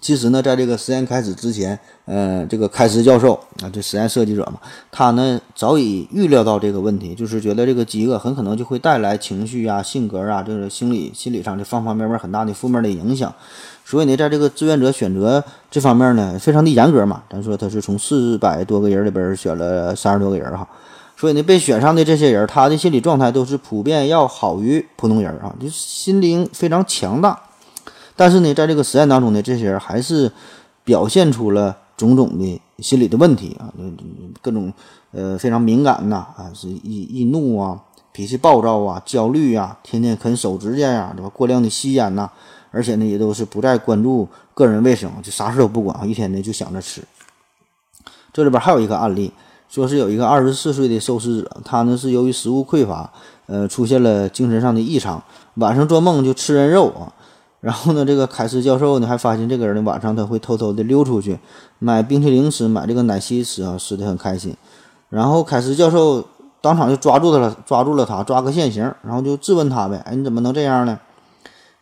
[0.01, 4.59] 其实呢，在这个实验开始之前，呃，这个开司教授啊，这实验设计者嘛，
[4.91, 13.33] 他呢早已预料到这个问题，就是觉得这个饥饿很可能就会带来情绪啊、性格啊，这个心理心理上的方方面面很大的负面的影响。
[13.85, 17.21] 所以呢，在这个志愿者选择这方面呢，非常的严格嘛。
[17.29, 20.67] 咱说他是从四百多个人里边选了三十多个人哈。
[21.15, 27.39] 所以呢，被选上的这些人，他的心理状态都是普遍要好于普通人啊，就心灵非常强大。
[28.15, 30.31] 但是呢，在这个实验当中呢，这些人还是
[30.83, 33.71] 表现出了种种的心理的问题啊，
[34.41, 34.71] 各种
[35.11, 37.79] 呃非常敏感呐啊，是易易怒啊，
[38.11, 41.29] 脾气暴躁啊，焦虑啊，天天啃手指甲呀，对吧？
[41.29, 42.29] 过量的吸烟呐。
[42.73, 47.03] 而且呢也都是不再关注个人卫生，就啥事都不管，一天呢就想着吃。
[48.33, 49.31] 这里边还有一个案例，
[49.69, 53.11] 说是有一个二十四岁的受试者，他呢是由于食物匮乏，
[53.45, 57.13] 呃，出现了精神上的异常，晚上做梦就吃人肉啊。
[57.61, 61.39] 然后呢，这个凯斯教授呢还发现这个人呢晚上他会偷偷的溜出去
[61.79, 64.57] 买冰淇淋吃，买这个奶昔吃啊，吃的很开心。
[65.09, 66.25] 然后凯斯教授
[66.59, 70.99] 当场就抓住他了，抓住了他，抓个现行，然后就质问他呗，哎，你怎么能这样呢？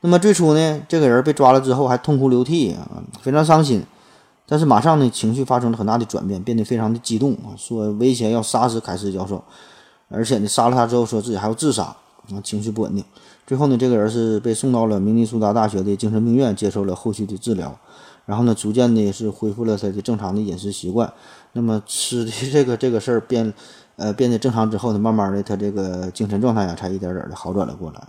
[0.01, 3.83] 那么最初呢，这个人被抓了之后还痛哭流涕啊，非常伤心。
[4.47, 9.43] 但是马上呢，情绪发生了很大的转变，变得非常的激动啊，说威胁要杀死凯斯教授，
[10.09, 13.05] 而且呢，杀了他之后说自己还要自杀啊，情绪不稳定。
[13.45, 17.77] 最后呢，这个人是被送到了明尼苏达大学的精神病院，接受了后续的治疗。
[18.25, 21.11] 然后呢，逐渐的是恢复了他的正常的饮食习惯。
[21.53, 23.53] 那么吃的这个这个事儿变，
[23.97, 28.01] 呃，变得正常之后呢，慢慢的他这个精神状态呀，才一点点的好转了过来。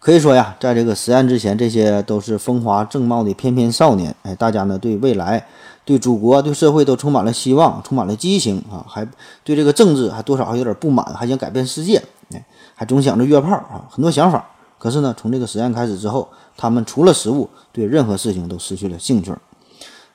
[0.00, 4.14] 可以说呀，在这个实验之前，这些都是风华正茂的翩翩少年。
[4.22, 5.44] 哎，大家呢对未来、
[5.84, 9.06] 对祖国、对社会都充满了希望，充满了激情啊，还
[9.42, 12.00] 对这个政治还多少还有点不满，还想改变世界，
[12.32, 12.44] 哎，
[12.76, 14.48] 还总想着约炮啊，很多想法。
[14.78, 19.34] 可是呢，从这个实验开始之后，他们除了食物，对任何事情都失去了兴趣。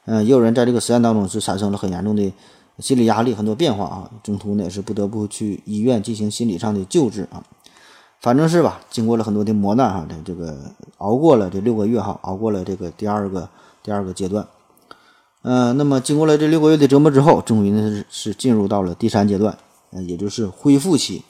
[0.06, 2.32] 嗯，也有人在这个实验当中是产生了很严重的
[2.80, 7.44] 心理压力，很多变化啊，中途呢也是不得不去医院进行心理上的救治啊。
[8.24, 10.58] 反正是吧，经过了很多的磨难哈，这这个
[11.00, 13.50] 熬过了这六个月哈，熬过了这个第二个
[13.84, 14.48] 第二个阶段，
[15.42, 19.58] 嗯，那么经过了这六个月的折磨之后，终于呢是进入到了第三阶段，
[19.92, 21.24] 嗯，也就是恢复期。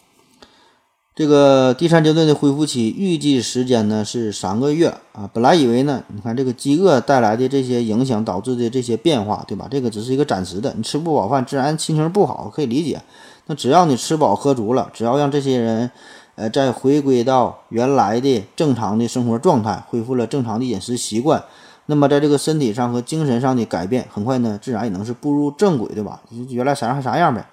[1.16, 5.28] 这个第三阶段的恢复期预计时间呢是三个月啊。
[5.34, 9.68] 本来以为呢，你看这个饥饿带来的这些影响导致的这些变化，对吧？
[9.72, 13.02] 这个只是一个暂时的，你吃不饱饭，自然心情不好，可以理解。
[13.48, 15.90] 那只要你吃饱喝足了，只要让这些人。
[16.36, 21.44] 呃，再回归到原来的正常的生活状态，恢复了正常的饮食习惯，
[21.86, 26.22] 那么在这个身体上和精神上的改变，很快呢，自然也能是步入正轨，对吧？
[26.50, 27.48] 原来啥样还啥样呗。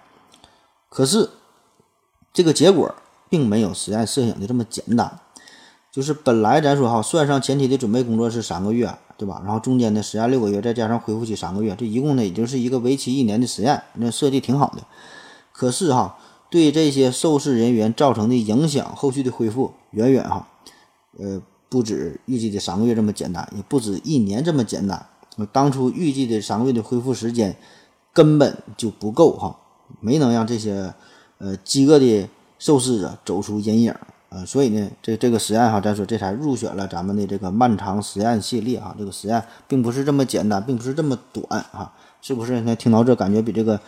[0.89, 1.29] 可是
[2.33, 2.95] 这个结果
[3.29, 5.21] 并没有实验设想的这么简单，
[5.93, 9.43] 就是本来咱说哈，算上前期的准备工作是三个月，对吧？
[9.45, 14.83] 然后中间的实验六个月，再加上恢复期三个月，这一共呢，也就是一个为期一年的实验，那设计挺好的。
[15.53, 16.17] 可是哈。
[16.51, 20.49] 对这些受试人员造成的影响，后续的恢复远远哈，
[21.17, 25.07] 呃，不止预计的三个月这么简单，也不止一年这么简单。
[25.53, 27.57] 当初预计的三个月的恢复时间
[28.13, 29.57] 根本就不够哈，
[30.01, 30.93] 没能让这些
[31.39, 33.95] 呃饥饿的受试者走出阴影
[34.29, 34.45] 啊。
[34.45, 38.93] 所以呢，这这个实验哈，咱说这才入选了咱们的这个漫长实验系列哈。
[38.99, 42.61] 这个实验并不是这么简单，并不是这么短哈，是不是？
[42.63, 43.81] 那听到这感觉比这个。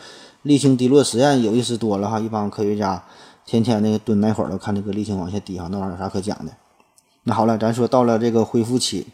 [0.44, 3.02] 沥青滴落实验有意思多了哈，一帮科学家
[3.46, 6.52] 天天那个蹲那会儿都看这个沥青往下滴哈，那玩意儿有啥可讲的？
[7.24, 9.07] 那好了，咱说到了这个恢复期，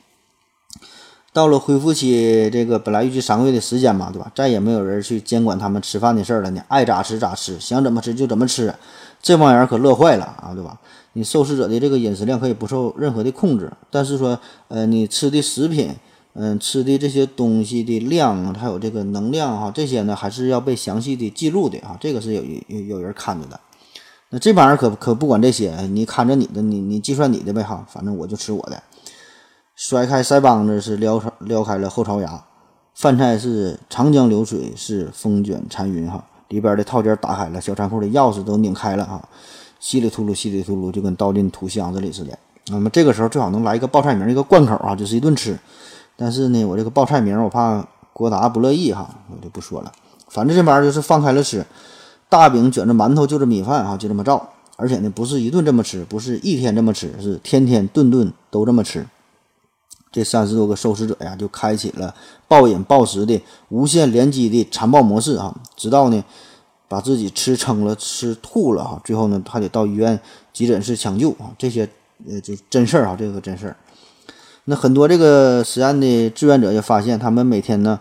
[1.33, 4.33] 到了恢复期，这个本来预计三个月的时间嘛，对吧？
[4.35, 8.75] 再也没有人去监管他们吃饭的事儿了你，爱咋吃咋吃，想怎么吃就怎么吃，
[9.21, 10.79] 这帮人可乐坏了啊，对吧？
[11.12, 15.95] 你受试者的这个饮食量可以不受任何的控制，但是说，呃，你吃的食品。
[16.35, 23.59] 嗯，吃的这些东西的量，还有这个能量哈，这些呢还是要被详细的记录的啊，这个是有有有人看着的。
[24.31, 28.81] 那这帮人可可不管这些，你看着你的，你你计算你的呗哈，反正我就吃我的。
[29.75, 32.45] 甩开腮帮子是撩撩开了后槽牙，
[32.95, 39.29] 饭菜是长江流水是风卷残云哈，里边的套件打开了，小仓库的钥匙都拧开了哈，
[39.81, 42.38] 稀里秃噜稀里秃噜就跟倒进土箱子里似的。
[42.69, 45.59] 那么这个时候最好能来一个报菜名，一个贯口啊，就是一顿吃。
[46.20, 49.92] 但是呢，我这个报菜名，我怕郭达不乐意哈，我就不说了。
[50.26, 51.64] 反正这玩意儿就是放开了吃，
[52.28, 54.48] 大饼卷着馒头就着米饭哈，就这么照。
[54.74, 59.07] 而且呢，不是一顿这么吃，不是一天这么吃，是天天顿顿都这么吃。
[60.11, 62.14] 这三十多个受试者呀，就开启了
[62.48, 66.24] 暴饮暴食的无限连击的残暴模式啊，直到呢
[66.88, 70.18] 把自己吃撑了、吃吐了哈，最后呢还得到医院
[70.52, 71.54] 急诊室抢救啊。
[71.57, 71.88] 这些
[72.28, 73.76] 呃，就真事儿啊，这个真事儿。
[74.70, 77.98] 那很多这个实验的志愿者也发现，他们每天呢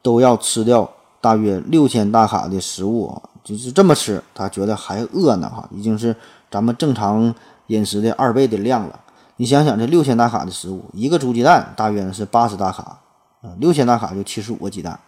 [0.00, 6.16] 都要吃掉大约六千大卡的食物，就是这么吃，他觉得还饿呢哈，已经是
[6.50, 7.34] 咱们正常
[7.66, 8.98] 饮食的二倍的量了。
[9.36, 12.98] 你想想，这六千大卡的食物，一个煮鸡蛋大约是八十大卡，
[13.42, 14.98] 啊，六千大卡就七十五个鸡蛋。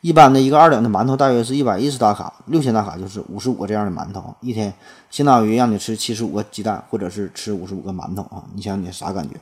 [0.00, 4.74] 一般的一个二两的馒头大约是一百一十大卡，六千大卡就是五十五个这样的馒头，一天
[5.10, 9.36] 相当于让你吃七十五个鸡蛋，或者是吃五十五个馒头啊，你想你啥感觉？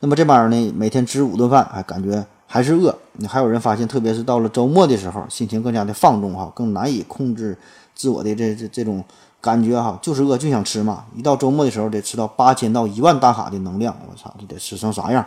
[0.00, 2.96] 那么这帮人呢，每天吃五顿饭，还感觉还是饿。
[3.12, 7.56] 你还有人发现，特别是到了周末的时候，心情更加的放纵哈，更难以控制
[7.94, 9.02] 自我的这这这种
[9.40, 15.26] 感觉哈就是饿就想吃嘛，一到周末的时候得吃到八千到一万大卡的能量，我操，这得吃成啥样？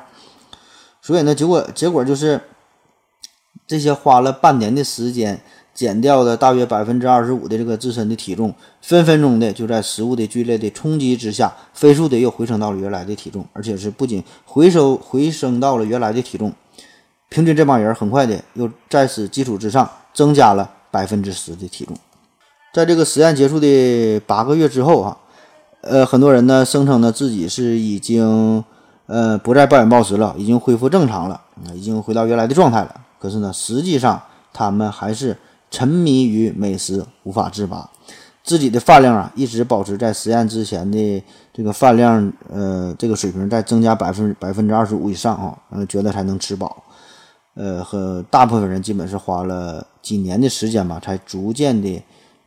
[1.02, 2.40] 所以呢，结果结果就是
[3.66, 5.42] 这些花了半年的时间
[5.80, 16.52] 减掉的大约百分之二十五的这个自身的体重，分分钟的就在食物的剧烈的冲击之下，飞速的又回升到了原来的体重，而且是不仅回收回升到了原来的体重，
[17.30, 21.96] 平均这帮人很快的又在此基础之上增加了百分之十的体重。
[22.74, 25.18] 在这个实验结束的八个月之后啊，
[25.80, 28.62] 呃，很多人呢声称呢自己是已经
[29.06, 31.40] 呃不再暴饮暴食了，已经恢复正常了，
[31.74, 32.94] 已经回到原来的状态了。
[33.18, 35.38] 可是呢，实际上他们还是
[35.70, 37.90] 沉迷于美食无法自拔，
[38.44, 46.84] 自己的饭量啊一直保持在实验之前的这个饭量呃这个水平再增加百分百分之二十五以上啊，呃，觉得才能吃饱。
[47.56, 52.02] 呃，和大部分人基本是花了几年的时间吧，才逐渐的。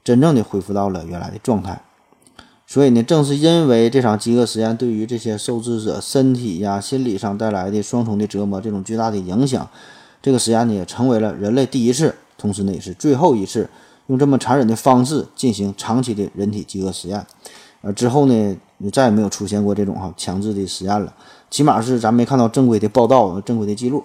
[0.05, 1.81] 真正的恢复到了原来的状态，
[2.67, 9.71] 所以呢，正是因为这场饥饿实验对于这些受试者身体呀、心理上带来的双重的折磨，这种巨大的影响，
[10.21, 13.71] 这个实验呢也成为了人类第一次，同时呢也是最后一次
[14.09, 17.25] 用这么残忍的方式进行长期的人体饥饿实验。
[17.83, 18.57] 呃，之后呢，
[18.93, 21.15] 再也没有出现过这种哈强制的实验了，
[21.51, 24.03] 起码是咱没看到正规的报道、正规的记录。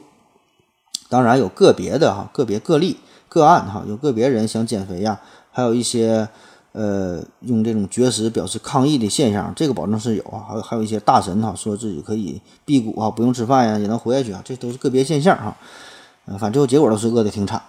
[1.09, 2.97] 当然有个别的哈个别个例
[3.27, 5.19] 个案哈，有个别人想减肥呀。
[5.51, 6.27] 还有一些，
[6.73, 10.45] 呃，用这种绝食表示抗议的现象，这个保证是有啊。
[10.47, 15.55] 还有还有一些大神哈，说自己可以辟谷啊，不用吃饭呀，也能活下去啊，这都是个别现象哈。
[16.25, 17.61] 嗯，反正最后结果都是饿得挺惨。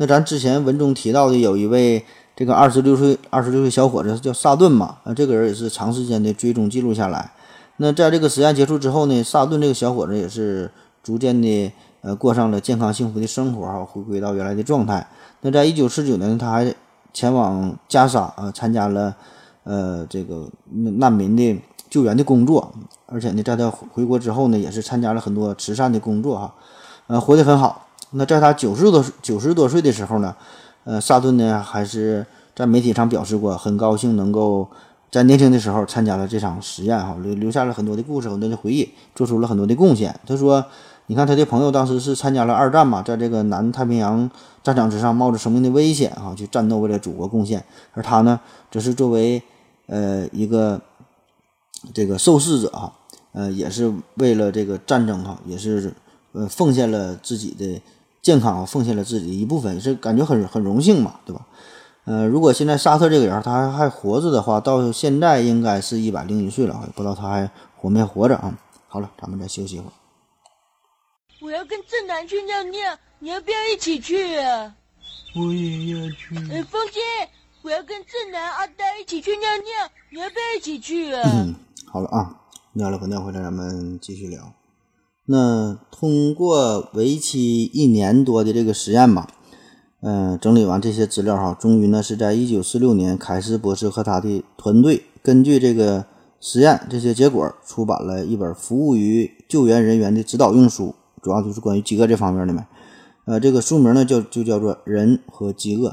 [0.00, 2.04] 那咱之前文中提到的有一位
[2.36, 7.32] 这个二十六岁二十六岁小伙子叫萨顿嘛，啊，这个人也是长时间的追踪记录下来。
[7.78, 10.70] 那在这个实验结束之后呢，萨顿这个小伙子也是
[11.02, 15.04] 逐渐的呃过上了健康幸福的生活哈，回归到原来的状态。
[15.40, 16.72] 那在一九四九年，他还
[17.12, 19.16] 前往加沙啊，参加了
[19.64, 20.48] 呃这个
[20.98, 22.72] 难民的救援的工作，
[23.06, 26.54] 而且呢，在他回国之后呢，也是参加了很多慈善的工作哈，
[27.08, 27.87] 呃，活得很好。
[28.10, 30.34] 那在他九十多九十多岁的时候呢，
[30.84, 34.68] 呃，萨顿呢还是在媒体上表示过，很高兴能够
[35.10, 40.18] 在年轻的时候参加了这场实验哈，留留下了很多的故事，很多的回忆，做出了很多的贡献。
[40.26, 40.64] 他说。
[41.10, 44.30] 你看他的朋友当时是参加了二战嘛，在这个南太平洋
[44.62, 48.38] 战场之上冒着生命的危险啊，去战斗为了祖国贡献，而他呢，
[48.70, 49.42] 则是作为
[49.86, 50.78] 呃一个
[51.94, 52.92] 这个受试者哈，
[53.32, 55.94] 呃也是为了这个战争哈，也是
[56.32, 57.80] 呃奉献了自己的
[58.22, 61.46] 健康，奉献了自己的一部分，是感觉很很荣幸嘛，对吧？
[62.04, 68.56] 呃，如果现在沙特这个人他还还活着的话，到现在应该是一百零一岁了，也不知道他还活没活着啊？
[68.88, 69.92] 好了，咱们再休息一会儿。
[71.40, 74.74] 我要跟正南去尿尿，你要不要一起去啊？
[75.36, 76.34] 我也要去。
[76.50, 77.00] 哎，风姐，
[77.62, 81.22] 我要跟正南、阿呆一起去尿尿，你要不要一起去啊？
[81.24, 81.54] 嗯，
[81.86, 82.40] 好了啊，
[82.72, 84.50] 尿了不尿回来，咱们继续聊。
[85.30, 89.28] 那通过为期一年多的这个实验吧，
[90.00, 96.06] 嗯，整理完这些资料哈，终于呢是在一九四六年，凯斯博士和他的团队根据这个
[96.40, 100.94] 实验这些结果，出版了一本服务于救援人员的指导用书。
[101.20, 102.66] 主要就是关于饥饿这方面的嘛，
[103.26, 105.90] 呃，这个书名呢叫就叫做《人和饥饿》。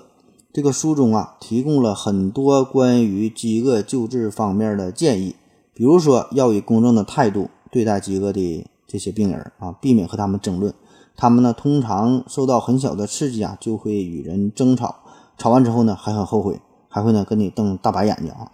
[0.53, 5.35] 这个书中啊提供了很多关于饥饿救治方面的建议，
[5.73, 10.73] 比如说要以公正的态度对待饥饿的这些病人啊，避免和他们争论。
[11.17, 14.95] 他们呢通常受到很小的刺激啊，就会与人争吵，
[15.37, 18.53] 吵完之后呢还很后悔，还会呢跟你瞪大白眼睛啊。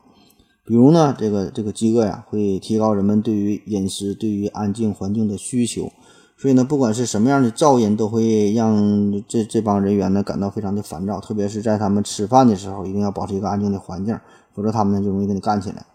[0.65, 5.91] 比如呢这个这个饥饿呀，会提高人们对于饮食、对于安静环境的需求。
[6.38, 11.19] 所以呢，不管是什么样的噪音，都会让这这帮人员呢感到非常的烦躁。
[11.19, 14.19] 特别是在他们吃饭的时候，一定要保持一个安静的环境，
[14.56, 15.86] 否则他们呢就容易跟你干起来。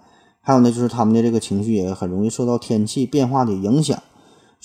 [0.40, 4.00] 还有呢，就是他们的这个情绪也很容易受到天气变化的影响。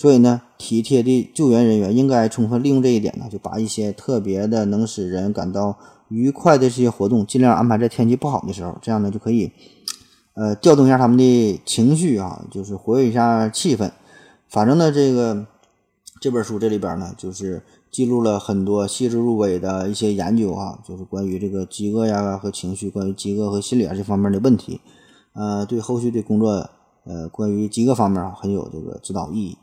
[0.02, 9.52] 所以呢，体贴的救援人员应该充分利用这一点呢，就把一些特别的能使人感到愉快的这些活动，尽量安排在天气不好的时候，这样呢就可以，
[10.34, 13.92] 呃，调动一下他们的情绪啊，就是活跃一下气氛。
[14.50, 15.46] 反正呢，这个。
[16.20, 24.80] 这本书这里边呢，就是记录了很多细致入微的一些研究啊，就是关于这个饥饿呀和情绪，关于饥饿和心理啊这方面的问题，
[25.34, 26.70] 呃，对后续的工作，
[27.06, 29.58] 呃，关于饥饿方面啊很有这个指导意义。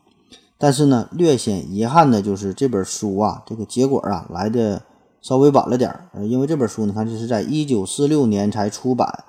[0.59, 4.83] 但是呢，略显遗憾的就是这本书啊，这个结果啊来的
[5.23, 9.25] 稍微晚了点，呃，因为这本书你看这是在一九四六年才出版，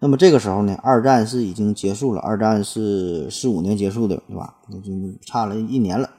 [0.00, 4.56] 那么这个时候呢，二战是已经结束了，二战是四五年结束的，对吧？
[4.68, 4.90] 那就
[5.24, 6.10] 差了一年了。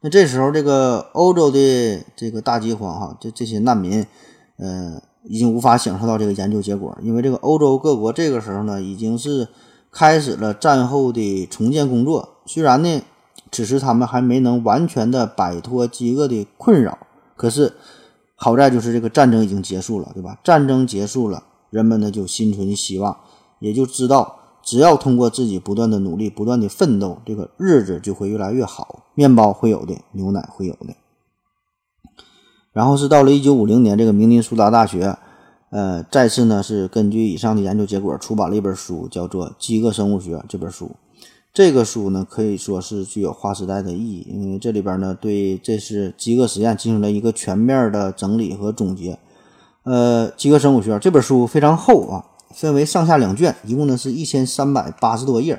[0.00, 4.06] 那这时候，这个欧洲的这个大饥荒，哈，这这些难民，
[4.56, 9.48] 呃，已经无法享受到这个研究结果，因为这个欧洲各国这个时候呢，已经是
[9.90, 12.36] 开始了战后的重建工作。
[12.46, 13.02] 虽然呢，
[13.50, 16.98] 此时他们还没能完全的摆脱饥饿的困扰，
[17.36, 17.74] 可是
[18.34, 20.38] 好在就是这个战争已经结束了，对吧？
[20.44, 23.16] 战争结束了，人们呢就心存希望，
[23.58, 30.94] 也就知道只要通过自己不断的努力、不断的奋斗，这个日子就会越来越好，面包会有的，牛奶会有的。
[32.72, 35.16] 然后是到了一九五零年，这个明尼苏达大学，
[35.70, 40.92] 呃，再次呢是根据以上的研究结果出版了一本书，叫做《饥饿生物学》这本书。
[41.52, 49.18] 这个书呢可以说是具有划时代的意义，因为这里边呢对这是饥饿实验进行了一个全面的整理和总结。
[49.82, 52.24] 呃，《饥饿生物学》这本书非常厚啊，
[52.54, 55.58] 分为上下两卷，一共呢是一千三百八十多页。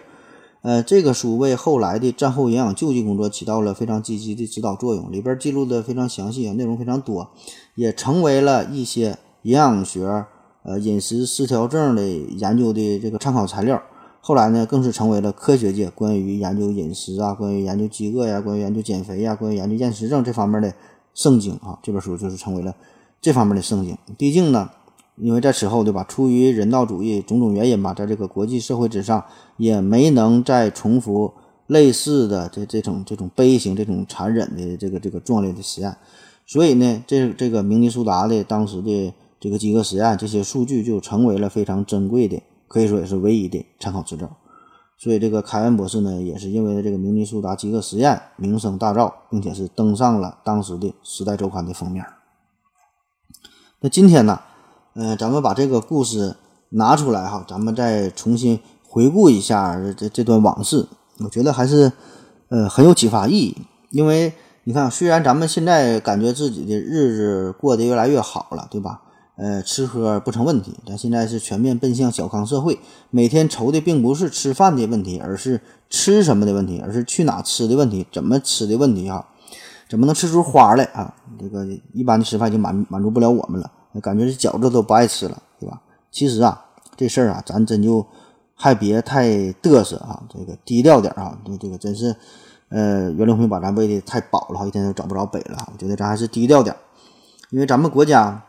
[0.62, 7.30] 呃，这个书为后来的战后营养救济工作起到了非常积极的指导作用，里边记录的非常详细啊，内容非常多，
[7.76, 10.26] 也成为了一些营养学、
[10.64, 13.82] 呃饮食失调症的研究的这个参考材料。
[14.22, 20.74] 后来呢，更是成为了科学界关于研究饮食啊、关于研究饥饿呀、关于研究减肥呀、关于研究厌食症这方面的
[21.14, 21.80] 圣经啊。
[21.82, 22.76] 这本书就是成为了
[23.22, 23.98] 这方面的圣经。
[24.18, 24.70] 毕竟呢。
[25.22, 26.02] 因为在此后，对吧？
[26.06, 29.22] 出于人道主义种种原因吧，在这个国际社会之上，
[29.58, 31.34] 也没能再重复
[31.68, 35.94] 类似的这这种这种悲情、这种残忍的这个这个壮烈的实验。
[36.46, 44.38] 所以呢，这这个明尼苏达的当时的这个饥饿实验，这些数据就成为了非常珍贵的，可以说也是唯一的参考资料。
[44.98, 52.06] 所以这个凯恩博士呢，也是因为这个明尼苏达饥饿实验名声大噪，并且是登上了当时的《时代周刊》的封面。
[53.82, 54.40] 那今天呢？
[54.96, 56.36] 嗯，咱们把这个故事
[56.70, 60.86] 拿出来哈，咱们再重新回顾一下这这段往事，
[61.20, 61.94] 我觉得还是
[62.50, 63.58] 呃很有启发意义。
[63.92, 64.34] 因为
[64.66, 69.02] 你看，虽然咱们现在感觉自己的日子过得越来越好了，对吧？
[69.42, 72.78] 呃，吃喝不成问题，咱现在是全面奔向小康社会，
[73.10, 79.26] 每天愁的并不是吃饭的问题，而是吃什么的问题，而是去哪吃的问题，怎么吃的问题啊？
[79.90, 81.16] 怎么能吃出花来啊？
[81.40, 83.72] 这个一般的吃饭已经满满足不了我们了。
[84.02, 85.82] 感觉这饺子都不爱吃了，对吧？
[86.12, 86.66] 其实啊，
[86.98, 88.06] 这事儿啊，咱真就
[88.54, 89.30] 还别太
[89.64, 91.40] 嘚瑟啊，这个低调点啊。
[91.46, 92.14] 这这个真是，
[92.68, 95.58] 呃，袁隆平把咱喂的太饱了，一天都找不着北了。
[95.72, 96.76] 我觉得咱还是低调点，
[97.52, 98.44] 因为咱们国家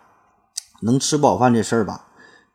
[0.81, 2.07] 能吃饱饭这事儿吧，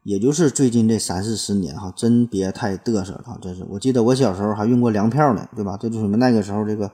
[0.03, 3.37] 也就是最近这三四十年哈，真别太嘚瑟了。
[3.41, 5.77] 真是，我记得我小时候还用过粮票呢，对吧？
[5.79, 6.91] 这就说明那个时候这个。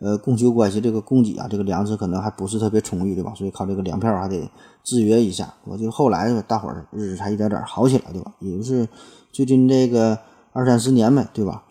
[0.00, 3.32] 呃，供求关系这个供给啊，这个粮食可能还不是特别充裕，对吧？
[3.34, 4.50] 所以靠这个粮票还得
[4.82, 5.54] 制约一下。
[5.64, 8.34] 我就后来大伙儿日子才一点点好起来，对吧？
[8.40, 8.86] 也就是
[9.32, 10.18] 最近这个
[10.52, 11.62] 二三十年呗，对吧？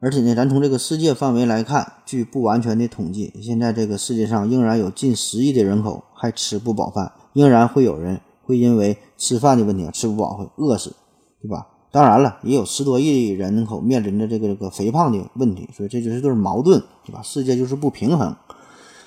[0.00, 10.94] 而且呢，咱从这个世界范围来看，据不完全的统计，现在这个世界上仍然有近十亿的人口还吃不饱饭，仍然会有人会因为吃饭的问题啊吃不饱会饿死，
[11.42, 11.66] 对吧？
[11.90, 17.20] 当然了，也有十多亿人口面临着这个这个肥胖的问题，所以这就是对矛盾，对吧？
[17.22, 18.36] 世界就是不平衡。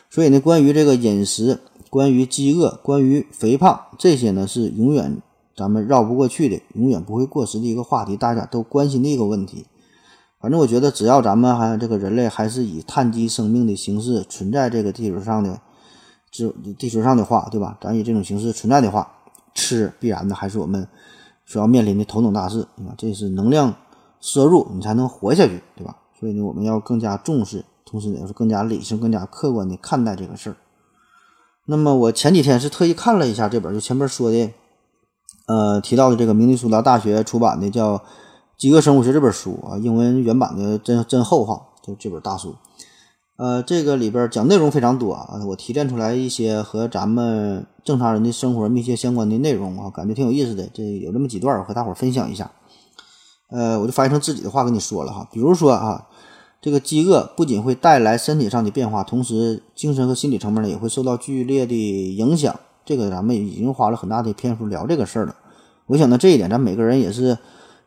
[0.10, 1.60] 所以呢，关于这个饮食、
[1.90, 5.22] 关于饥饿、关于肥胖，这些呢是永远
[5.56, 9.66] 咱们绕不过去的，永远不会过时的一个话题，大家都关心的一个问题。
[10.42, 15.60] 反正我觉得，只要咱们还这个人类还是以碳基生命的形式存在这个地球上的，
[16.32, 17.78] 就地球上的话，对吧？
[17.82, 19.12] 咱以这种形式存在的话，
[19.54, 20.88] 吃必然的还是我们。
[21.46, 23.74] 所要面临的头等大事，啊，这是能量
[24.22, 25.96] 摄入，你才能活下去，对吧？
[26.20, 30.58] 所以呢，我们要更加重视，同时呢，也是更加理性、更加客观的看待这个事儿。
[31.66, 34.52] 那么，我前几天是特意看了一下这本，就前面说的，
[35.48, 37.98] 呃，提到的这个明尼苏达大学出版的叫
[38.56, 42.56] 《饥饿生物学》这本书啊，英文原版的真真厚哈，就这本大书。
[43.40, 50.68] 呃，这个里边讲内容非常多啊，我提炼出来一些和咱们正常人的生活密切相关的内容啊，感觉挺有意思的。
[50.74, 52.52] 这有这么几段，和大伙分享一下。
[53.50, 55.26] 呃，我就翻译成自己的话跟你说了哈。
[55.32, 56.06] 比如说啊，
[56.62, 62.54] 这个饥饿不仅会带来身体上的变化，同时精神和心理层面呢也会受到剧烈的影响。
[62.84, 65.34] 这个咱们已经花了很大的篇幅聊这个事儿了。
[65.86, 67.38] 我想呢，这一点咱每个人也是。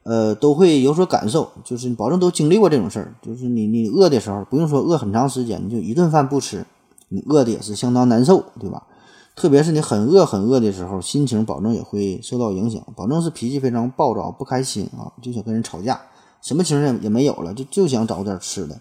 [0.05, 3.15] 呃，都会有所感受，就是保证都经历过这种事儿。
[3.23, 6.67] 就是你你饿的时候，不用说饿很长时间，你就一顿饭不吃，
[7.09, 8.87] 你饿的也是相当难受，对吧？
[9.35, 16.01] 特别是你很饿很饿的时候，心情保证也会受到影响，保证是脾气非常暴躁、不开心啊，就想跟人吵架，
[16.43, 18.81] 什么情绪也没有了，就就想找点吃的。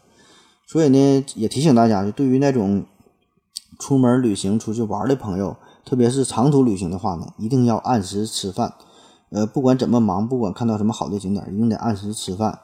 [0.68, 2.84] 所以呢，也提醒大家，就对于那种
[3.80, 5.56] 出门旅行、出去玩的朋友，
[5.86, 8.74] 特别是长途旅行的话呢，一定要按时吃饭。
[9.32, 12.60] 呃，不管怎么忙，不管看到什么好的景点，一定得按时吃饭。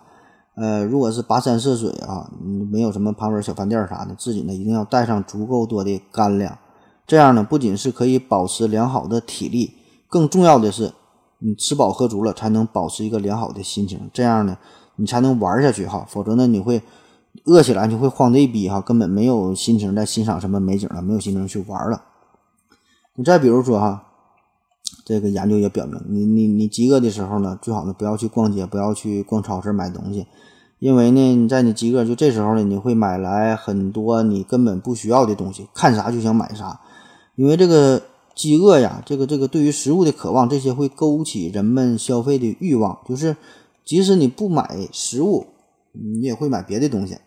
[0.55, 2.29] 呃，如果是跋山涉水啊，
[2.71, 6.57] 没有什么旁边小饭店啥的，自己呢一定要带上足够多的干粮。
[7.05, 9.75] 这样呢，不仅是可以保持良好的体力，
[10.09, 10.91] 更重要的是，
[11.39, 14.57] 你吃饱喝足了，才能保持一个良好的心情，这样呢，
[14.97, 16.05] 你才能玩下去哈。
[16.09, 16.81] 否则呢，你会
[17.45, 22.03] 饿起来就会慌的一逼哈，根本没有心情再欣赏什么美景了，没有心情去玩了。
[23.15, 24.03] 你再比如说哈。
[25.05, 30.27] 这个研究也表明，你你你饥饿的时候呢，最好呢不要去逛街，不要去逛超市买东西，
[30.79, 36.81] 因为呢你在你饥饿就这时候呢，你会买来很多你根本不需要的东西，看啥就想买啥，
[37.35, 38.01] 因为这个
[38.35, 43.37] 饥饿呀，这个这个对于食物的渴望，这些会勾起人们消费的欲望，就是
[43.85, 45.45] 即使你不买食物，
[45.93, 47.17] 你也会买别的东西，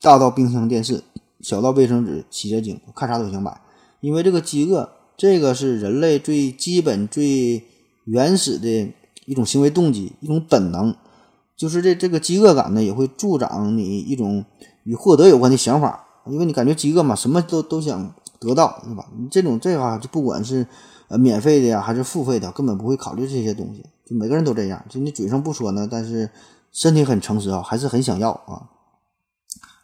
[0.00, 1.02] 大到冰箱电视，
[1.42, 3.60] 小到卫生纸、洗洁精，看啥都想买，
[4.00, 4.88] 因为这个饥饿。
[5.16, 7.64] 这个是人类最基本、最
[8.04, 8.92] 原始的
[9.26, 10.94] 一种行为动机，一种本能，
[11.56, 14.44] 就是这这个饥饿感呢，也会助长你一种
[14.82, 19.06] 与获得有关的想法，因为你感觉饥饿嘛，什么都都想得到，对吧？
[19.16, 20.66] 你这种这话就不管是
[21.08, 26.28] 呃免费的呀，还是付费的，根本不会考虑这些东西，就每个人都这样，就你嘴上不说呢，但是
[26.72, 28.68] 身体很诚实啊，还是很想要啊，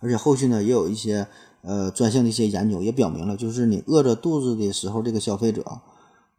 [0.01, 1.29] 而且后续呢，也有一些。
[1.63, 5.63] 呃，专项的一些研究也表明了，就是你饿着肚子的时候，这个消费者，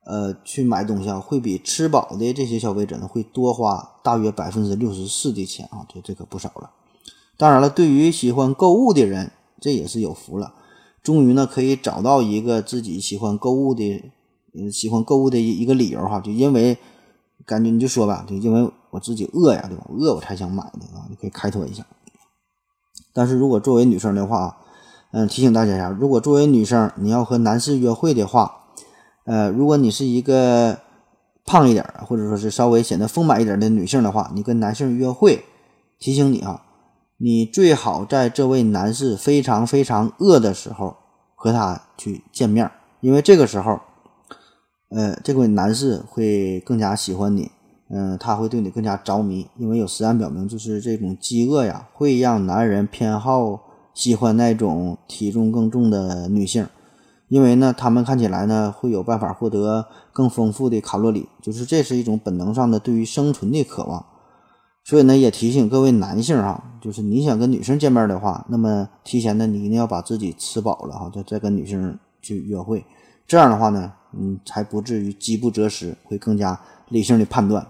[0.03, 6.71] 呃，去买东西啊，会比吃饱的这些消费者呢，会多花大约百分之六十四的钱啊，这这可不少了。
[7.37, 10.53] 当然了，对于喜欢购物的人，这也是有福了，
[11.03, 14.11] 终于呢可以找到一个自己喜欢购物的，
[14.53, 16.77] 嗯，喜欢购物的一个理由哈，就因为
[17.45, 19.85] 感觉你就说吧，就因为我自己饿呀，对吧？
[19.97, 21.85] 饿我才想买的啊，你可以开脱一下。
[23.13, 24.57] 但是如果作为女生的话，
[25.13, 28.49] 嗯，提醒大家一下，如果作为女生你要和男士约会的话，
[29.25, 30.79] 呃，如果你是一个
[31.45, 35.43] 胖一点或者说是稍微显得丰满一点的女性的话，你跟男性约会，
[35.99, 36.61] 提醒你哈，
[37.17, 40.95] 你最好在这位男士非常非常饿的时候
[41.35, 43.81] 和他去见面，因为这个时候，
[44.91, 47.51] 呃，这位男士会更加喜欢你，
[47.89, 53.59] 嗯，他会对你更加着迷，因为有实验表明，就是这种饥饿呀，会让男人偏好。
[53.93, 56.67] 喜欢那种体重更重的女性，
[57.27, 64.05] 因为呢，她们看起来呢会有办法获得更丰富的卡路里，就是这是一种本能上的对于生存的渴望。
[64.83, 72.83] 所以呢，也提醒各位男性哈，就是你想跟女生见面的话，那么提前呢，你一定要把自己吃饱了哈，再再跟女生去约会。
[73.27, 77.65] 这样的话呢，嗯，才不至于饥不择食，会更加理性的判断。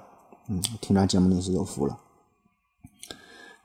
[0.47, 1.97] 嗯，听咱节目你是有福了。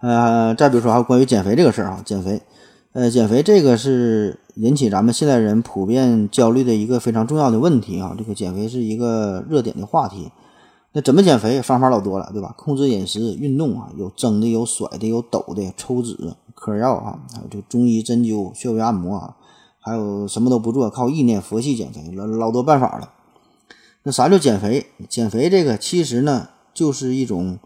[0.00, 2.42] 呃，再比如说还有关于减肥这个事儿啊，减肥，
[2.92, 8.14] 呃，减肥这个是引起咱们现代人普遍焦虑的一个非常重要的问题啊。
[8.16, 10.30] 这个减肥是一个热点的话题。
[10.92, 11.62] 那怎么减肥？
[11.62, 12.54] 方法老多了，对吧？
[12.58, 19.36] 控制饮食、运动啊，有蒸的，有甩的，有抖的，抽脂、嗑药啊，还有就中医针灸、穴位按摩啊，
[19.80, 23.10] 还有什么都不做，靠意念佛系减肥，老老多办法了。
[24.02, 24.86] 那啥叫减肥？
[25.08, 27.58] 减肥这个其实呢，就是一种。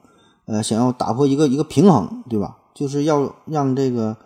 [0.50, 2.58] 呃，想要打破一个一个平衡，对吧？
[2.74, 4.16] 就是要让这个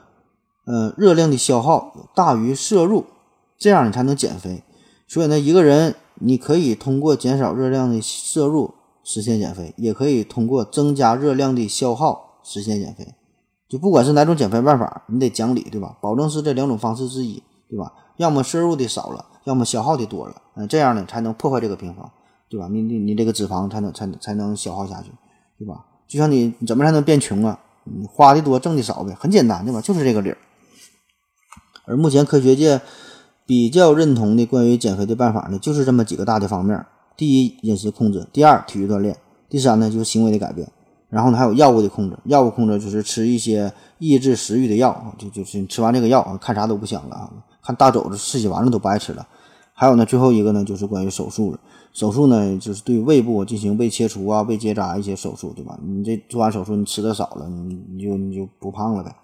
[0.65, 3.05] 呃热量的消耗大于摄入，
[3.59, 4.63] 这样你才能减肥。
[5.07, 8.73] 所以呢，一个人你可以通过减少热量的摄入
[9.03, 13.15] 实现减肥，也可以通过增加热量的消耗实现减肥。
[13.69, 15.99] 就不管是哪种减肥办法，你得讲理，对吧？
[16.01, 17.93] 保证是这两种方式之一，对吧？
[18.17, 22.09] 要么摄入的少了，要么消耗的多了，嗯，这样呢才能破坏这个平衡，
[22.49, 22.69] 对吧？
[22.71, 25.11] 你你你这个脂肪才能才才能消耗下去，
[25.59, 25.85] 对吧？
[26.15, 27.59] 就像你怎么才能变穷啊？
[27.83, 29.81] 你花的多，挣的少呗，很简单，对吧？
[29.81, 30.39] 就是这个理儿。
[31.87, 32.81] 而目前科学界
[33.45, 36.87] 比较认同的关于减肥的办法呢，就是这么几个大的方面：
[37.17, 39.17] 第一，饮食控制；第二，体育锻炼；
[39.49, 40.71] 第三呢，就是行为的改变。
[41.09, 42.17] 然后呢，还有药物的控制。
[42.27, 47.29] 药物控制就是吃一些抑制食欲的药，就就是你吃完这个药，看啥都不想了啊，
[47.61, 49.27] 看大肘子吃起丸子都不爱吃了。
[49.73, 51.59] 还有呢，最后一个呢，就是关于手术了。
[51.95, 55.79] 手术呢，就是对胃部进行胃切除啊、胃结扎一些手术，对吧？
[55.81, 59.15] 你这做完手术，你吃的少了，你你就你就不胖了呗。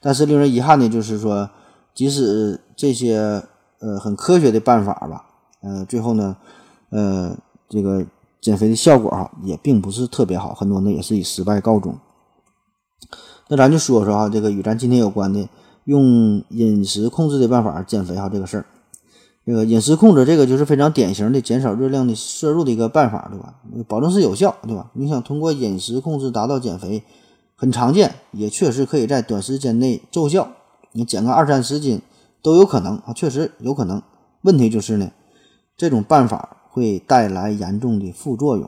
[0.00, 1.48] 但是令人遗憾的就是说，
[1.94, 3.40] 即使这些
[3.78, 5.24] 呃很科学的办法吧，
[5.62, 6.36] 呃，最后呢，
[6.90, 7.36] 呃，
[7.68, 8.04] 这个
[8.40, 11.96] 减肥的效果哈也并不是特别好，很多呢也是以失败告终。
[13.48, 15.48] 那咱就说说哈，这个与咱今天有关的
[15.84, 18.66] 用饮食控制的办法减肥哈这个事儿。
[19.46, 23.54] 这个饮食控制，这个就是非常典型的减少热量的摄入的一个办法，对吧？
[23.86, 24.90] 保证是有效，对吧？
[24.94, 27.02] 你想通过饮食控制达到减肥，
[27.54, 30.48] 很常见，也确实可以在短时间内奏效。
[30.92, 32.00] 你减个二三十斤
[32.40, 34.02] 都有可能啊，确实有可能。
[34.42, 35.10] 问题就是呢，
[35.76, 38.64] 这种办法会带来严重的副作用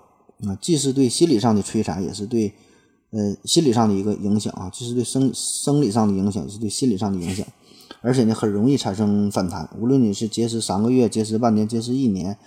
[0.46, 2.52] 啊，既是对心理上的摧残，也是对
[3.12, 7.46] 呃心理上的一个影响啊，既是对生生理上的影响，也是对心理上的影响。
[8.06, 9.68] 而且呢，很容易产生反弹。
[9.76, 12.38] 无论你是节食三个月、节食半年、节食一年，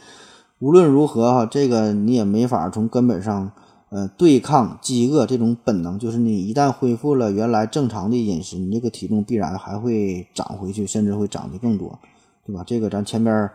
[0.59, 3.51] 无论如何哈，这个你也没法从根本上
[3.89, 11.99] 呃对抗饥饿这种本能，就是你一旦恢复了原来正常的饮食，你这个体重必然还会长回去，甚至会长得更多，
[12.45, 12.63] 对吧？
[12.65, 13.49] 这个咱前边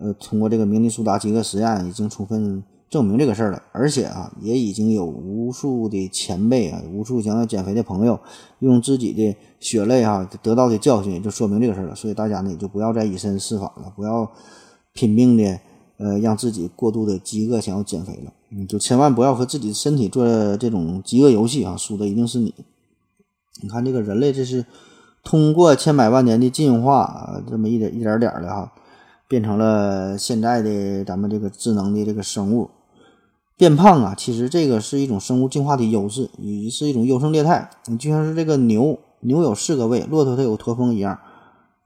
[0.00, 8.20] 呃通过这个明尼苏达饥饿实验已经充分证明这个事儿了，而且啊也已经有无数的前辈啊，无数想要减肥的朋友
[8.58, 11.94] 用自己的血泪啊得到的教训，就说明这个事儿了。
[11.94, 14.30] 所以大家呢也就不要再以身试法了，不要
[14.92, 15.58] 拼命的
[15.96, 20.26] 呃让自己过度的饥饿想要减肥了，嗯，就千万不要和自己的身体做
[20.58, 22.54] 这种饥饿游戏啊，输的一定是你。
[23.62, 24.66] 你看这个人类这是
[25.24, 28.70] 通过千百万年的进化啊，这么一点一点点的哈。
[29.28, 32.68] 变成了现在的咱们这个智能的这个生物
[33.62, 37.70] 变胖啊，其实这个是一种生物进化的优势，也是一种优胜劣汰。
[37.86, 41.16] 你就像是这个牛，牛有四个胃，骆驼它有驼峰一样。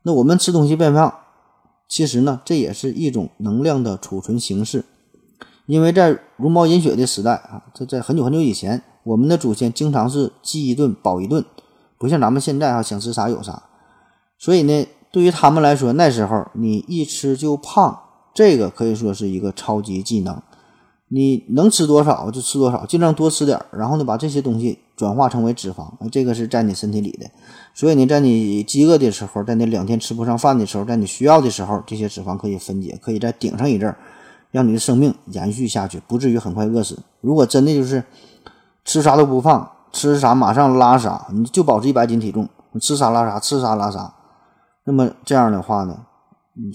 [0.05, 1.13] 那我们吃东西变胖，
[1.87, 4.87] 其实呢，这也是一种能量的储存形式。
[5.67, 11.45] 因为在茹毛饮血的时代啊，这在很久很久以前，我们的祖先经常是饥一顿饱一顿，
[11.99, 13.65] 不像咱们现在啊，想吃啥有啥。
[14.39, 14.87] 所以呢。
[15.13, 17.99] 对于他们来说，那时候你一吃就胖，
[18.35, 20.43] 这个可以说是一个超级技能。
[21.09, 27.31] 你能吃多少就吃多少，尽量多吃点儿，然后呢，把这些东西转化成为脂肪，这个是在你身体里的。
[27.75, 33.97] 所以你在你饥饿的时候，在那两天吃不上饭的时候，在你需要的时候，这些脂肪可以分解，可以再顶上一阵儿，
[34.51, 36.99] 让你的生命延续下去，不至于很快饿死。
[37.21, 38.03] 如果真的就是
[38.85, 42.49] 吃啥都不放，吃啥马上拉啥，你就保持一百斤体重，
[42.81, 44.13] 吃啥拉啥，吃啥拉啥。
[44.85, 45.99] 那么这样的话呢，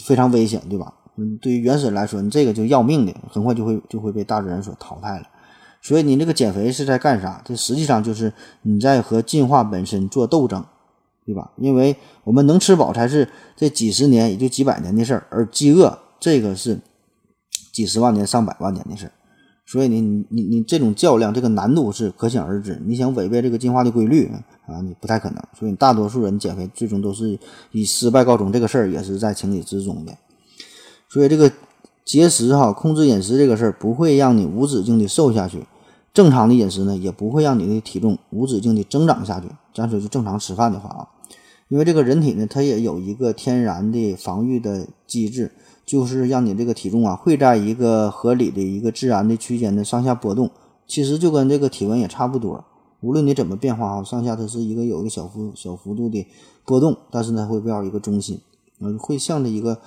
[0.05, 0.93] 非常危险，对吧？
[1.17, 5.27] 嗯，对于原始人来说，你这个就要命的，很快就会就会被大自然所淘汰了。
[5.81, 7.41] 所以你这个减肥是在干啥？
[7.43, 8.31] 这实际上就是
[8.61, 10.63] 你在和进化本身做斗争，
[11.25, 11.51] 对吧？
[11.57, 16.79] 因为我们能吃饱才是这几十年也就几百年的事儿，而饥饿这个是
[17.71, 19.11] 几十万年、上百万年的事儿。
[19.65, 22.81] 所以，你你你这种较量，这个难度是可想而知。
[22.85, 24.29] 你想违背这个进化的规律
[24.67, 25.41] 啊，你不太可能。
[25.57, 27.39] 所以大多数人减肥最终都是
[27.71, 30.13] 以失败告终，这个事儿也是在情理之中的。
[31.11, 31.51] 所以这个
[32.05, 35.65] 节食哈，控制饮食这个事儿不会让你无止境的瘦下去，
[36.13, 39.47] 正常的饮食呢也不会让你的体重无止境的增长下去。
[39.73, 41.07] 咱说就正常吃饭的话啊，
[41.67, 45.51] 因为这个人体呢，它也有一个天然的防御的机制。
[45.83, 50.49] 就是让你这个体重啊，会在一个合理的一个自然的区间的上下波动，
[50.87, 52.63] 其实就跟这个体温也差不多。
[53.01, 56.25] 无论你怎么变化啊，上下它是一个有一个小幅小幅度的
[56.63, 58.39] 波动，但是呢会围绕一个中心，
[58.79, 59.79] 嗯，会向着一个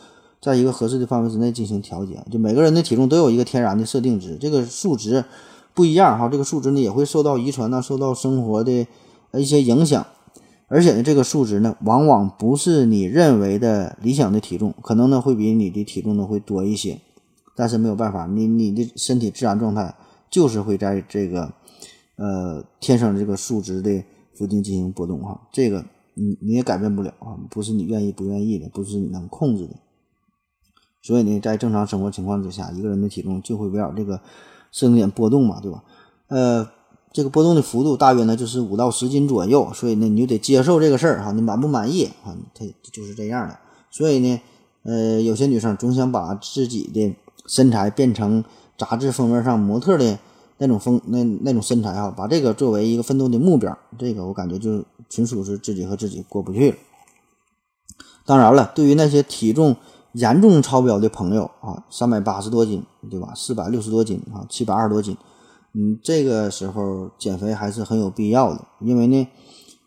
[0.44, 2.22] 在一个合适的范围之内进行调节。
[2.30, 5.24] 就每个人的体重都有一个天然的设定值，这个数值
[5.72, 8.86] 不一样哈，这个数值呢也会受到遗传呐，受到生活的
[9.32, 10.06] 一些影响。
[10.68, 17.00] 而且呢，这个数值呢，往往不是你认为的理想的体重，可能呢会比你的体重呢会多一些，
[17.56, 19.94] 但是没有办法，你你的身体自然状态
[20.30, 21.52] 就是会在这个
[22.16, 25.84] 呃天生这个数值的附近进行波动哈，这个
[26.14, 29.74] 你你也改变不了啊，不是你愿意不愿意的，不是你能控制的。
[31.04, 34.18] 所以呢，在正常生活情况之下，一个人的体重就会围绕这个
[34.72, 35.84] 设定点波动嘛，对吧？
[36.28, 36.68] 呃。
[37.16, 42.34] 这个波动的幅度大约呢就是五到十斤左右，所以呢你就得接受这个事儿哈，你满不满意啊？
[42.52, 43.56] 它就是这样的。
[43.88, 44.40] 所以呢，
[44.82, 47.14] 呃，有些女生总想把自己的
[47.46, 48.44] 身材变成
[48.76, 50.18] 杂志封面上模特的
[50.58, 56.76] 那种风那那种身材哈，把这个作为一个奋斗的目标，这个我感觉就纯属是自己和自己过不去了。
[58.26, 59.76] 当然了，对于那些体重
[60.14, 63.32] 严重超标的朋友啊，三百八十多斤对吧？
[63.36, 65.16] 四百六十多斤啊，七百二十多斤。
[65.74, 69.26] 嗯，这个时候减肥还是很有必要的，因为呢，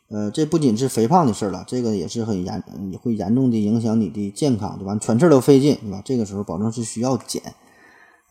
[0.10, 2.62] 呃，这不仅是肥胖的事儿了，这个也是很严，
[2.92, 4.98] 也会严重的影响你的健康，对吧？
[5.00, 6.02] 全事儿都费劲，对吧？
[6.04, 7.42] 这个时候保证是需要减，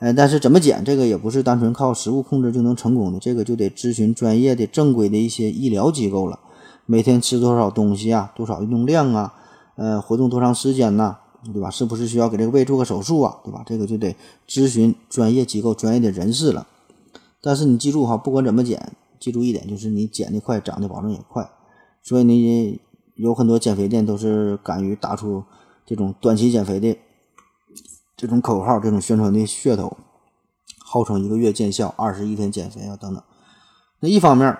[0.00, 6.38] 呃，但是怎么减，这个也不是单纯靠食物控制就能成功的，这个就得咨询专业的、正规的一些医疗机构了。
[6.84, 8.30] 每天吃多少东西啊？
[8.36, 9.32] 多少运动量啊？
[9.76, 11.16] 呃，活动多长时间呐？
[11.52, 11.70] 对吧？
[11.70, 13.38] 是不是需要给这个胃做个手术啊？
[13.44, 13.62] 对吧？
[13.66, 14.16] 这个就得
[14.48, 16.66] 咨询专业机构、专业的人士了。
[17.40, 21.48] 但是你记住哈，不管怎么减，记住一点就是你减的快，长的保证也快。
[22.02, 22.80] 所以你，
[23.14, 25.44] 有很多减肥店都是敢于打出
[25.84, 26.96] 这种短期减肥的
[28.16, 29.96] 这种口号、这种宣传的噱头，
[30.84, 33.22] 号称一个月见效、二十一天减肥啊等等。
[34.00, 34.56] 那一方面，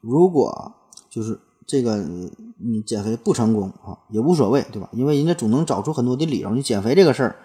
[0.00, 0.72] 如果
[1.08, 1.40] 就是
[1.70, 4.88] 这个你减肥不成功啊，也无所谓，对吧？
[4.92, 6.50] 因为人家总能找出很多的理由。
[6.50, 7.36] 你减肥这个事儿。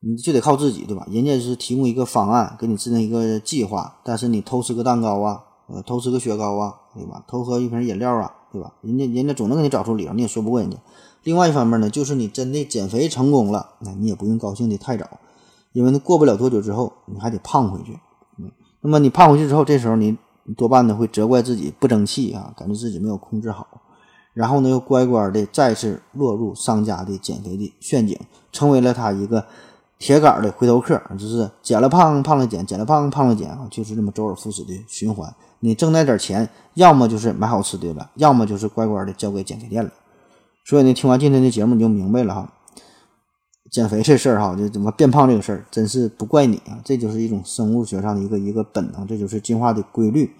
[0.00, 1.06] 你就得靠自己，对吧？
[1.10, 7.24] 人家是提供一个方案，给你制定一个计划，但是你偷吃个蛋糕啊，呃，偷吃个雪糕啊，对吧？
[7.26, 8.74] 偷喝一瓶饮料啊，对吧？
[8.82, 10.76] 人家人家总能给你找出理由，你也说不过人家。
[11.24, 15.08] 另外一方面呢，就是你真的减肥成功了，那你也不用高兴的太早，
[15.72, 17.98] 因为呢过不了多久之后你还得胖回去。
[18.38, 20.16] 嗯，那么你胖回去之后，这时候你
[20.54, 23.66] 多半呢会责怪自己不争气啊，感觉自己没有控制好，
[24.34, 28.18] 然后呢又乖乖的再次落入商家的减肥的陷阱，
[28.52, 29.44] 成为了他一个
[29.98, 35.34] 铁杆的回头客，就是减了胖胖了减，减了胖胖了减啊，就是这么周而复始的循环。
[35.60, 39.90] 你挣那点钱，要么就是买好吃的了，要么就是乖乖的交给减肥店了。
[40.64, 42.52] 所以呢，听完今天的节目你就明白了哈，
[43.70, 50.30] 减肥这事儿哈，就怎么变胖这个事儿，真是不怪你啊，这就是一种生物学上的一个一个本能，这就是进化的规律。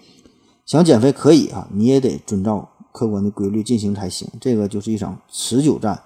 [0.65, 4.27] 想减肥可以啊，你也得遵照客观的规律进行才行。
[4.41, 5.99] 这个就是一场持久战，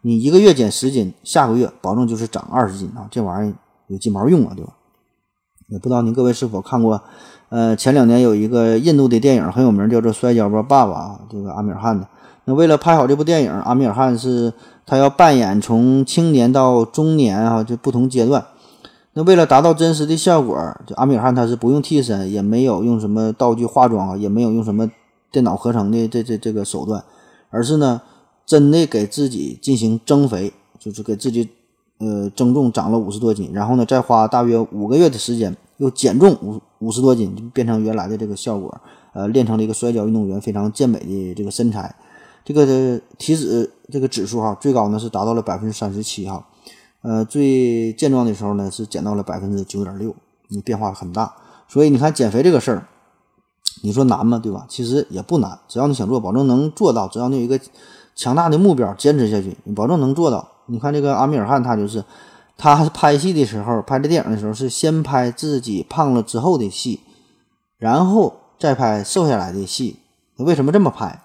[0.00, 3.54] 你一个月减十斤，下个月保证就是长二十斤啊，这玩意儿
[3.86, 4.72] 有鸡毛用啊，对吧？
[5.68, 7.00] 也不知道您各位是否看过，
[7.48, 12.06] 呃，前两年有一个印度的电影很有名，叫做《摔跤吧，爸爸》啊，这个阿米尔汗的。
[12.44, 14.52] 那为了拍好这部电影，阿米尔汗是
[14.86, 18.44] 他要扮演从青年到中年啊，就不同阶段。
[19.14, 20.56] 那为了达到真实的效果，
[20.86, 24.90] 就阿米尔汗他是不用替身，也没有用什么道具化妆啊，也没有用什么
[25.30, 27.04] 电脑合成的这这这个手段，
[27.50, 28.00] 而是呢，
[28.46, 31.48] 真的给自己进行增肥，就是给自己
[31.98, 38.74] 呃增重长了五十多斤，然后呢，再花大约五个月的时间又减重五五十多斤，就变成原来的这个效果，
[39.12, 41.94] 呃，练成了一个摔跤运动员非常健美的这个身材。
[42.44, 46.44] 这个体脂这个指数哈，最高呢是达到了百分之三十七哈，
[47.02, 50.14] 呃，最健壮的时候呢是减到了百分之九点六，
[50.48, 51.34] 你变化很大。
[51.68, 52.88] 所以你看减肥这个事儿，
[53.82, 54.38] 你说难吗？
[54.38, 54.64] 对吧？
[54.68, 57.06] 其实也不难，只要你想做，保证能做到。
[57.08, 57.60] 只要你有一个
[58.14, 60.48] 强大的目标，坚持下去，你保证能做到。
[60.66, 62.04] 你看这个阿米尔汗，他就是
[62.56, 67.00] 他拍戏的时候，拍这电影的时候是先拍自己胖了之后的戏，
[67.78, 69.96] 然后再拍瘦下来的戏。
[70.36, 71.22] 他为什么这么拍？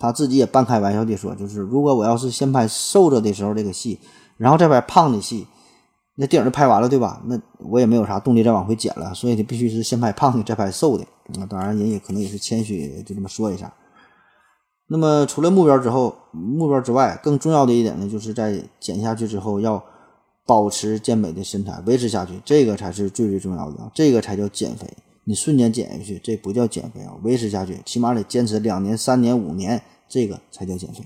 [0.00, 4.00] 他自己也半开玩笑地说：“就是如果我要是先拍瘦着的时候这个戏，
[4.38, 5.46] 然后再拍胖的戏，
[6.16, 7.20] 那电影就拍完了，对吧？
[7.26, 9.12] 那我也没有啥动力再往回减了。
[9.12, 11.04] 所以你必须是先拍胖的，再拍瘦的。
[11.38, 13.70] 那当然，人也可能也是谦虚，就这么说一下。
[14.88, 19.84] 那么除了目标之后，目标之外，更重要的一点呢，就是在减下去之后要
[20.46, 24.86] 保持健美的身材，维持下去，这个才是最最重要的，这个才叫减肥。”
[25.24, 27.12] 你瞬间减下去，这不叫减肥啊！
[27.22, 31.04] 维持下去，起码得坚持两年、三年、五年，这个才叫减肥。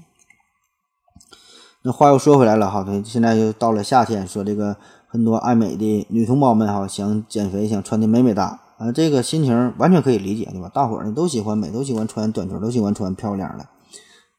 [1.82, 10.70] 那话又说回来了哈，现在又到了夏天，说这个很多爱美的女同胞们哈，想减肥，想穿的美美哒啊，这个心情完全可以理解，对吧？
[10.72, 13.64] 大伙儿呢都喜欢美，都喜欢穿短裙，都喜欢穿漂亮的，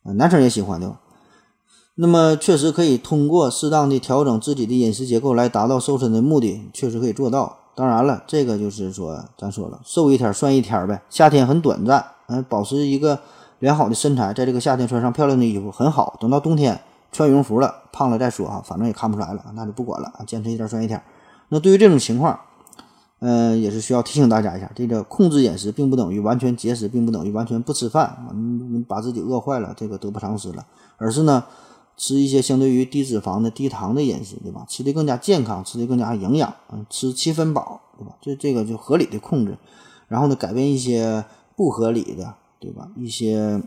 [0.03, 0.99] 啊，男生也喜欢，对吧？
[1.97, 7.59] 那么确实可以通过适当的调整自己的饮食结构来达到瘦身的目的，确实可以做到。
[7.75, 11.01] 当然了，这个就是说，咱说了，瘦一天算一天呗。
[11.09, 13.19] 夏天很短暂，嗯，保持一个
[13.59, 16.15] 良好的身材，在这个夏天穿上漂亮的衣服很好。
[16.21, 16.79] 等到冬天
[17.11, 21.01] 穿羽绒服了，胖了再说哈，反正也看不出来了，那就不管了啊，坚持一天算一天。
[21.49, 22.39] 那对于这种情况，
[23.19, 28.17] 嗯，也是需要提醒大家一下，这个控制饮食并不等于完全节食，并不等于完全不吃饭，
[28.71, 30.65] 你把自己饿坏了，这个得不偿失了。
[30.97, 31.43] 而是呢。
[31.97, 34.65] 吃一些相对于低脂肪的、低糖的饮食，对吧？
[34.67, 38.15] 吃的更加健康，吃的更加营养，嗯，吃七分饱，对吧？
[38.21, 39.57] 这这个就合理的控制，
[40.07, 41.23] 然后呢，改变一些
[41.55, 42.89] 不合理的，对吧？
[42.97, 43.61] 一些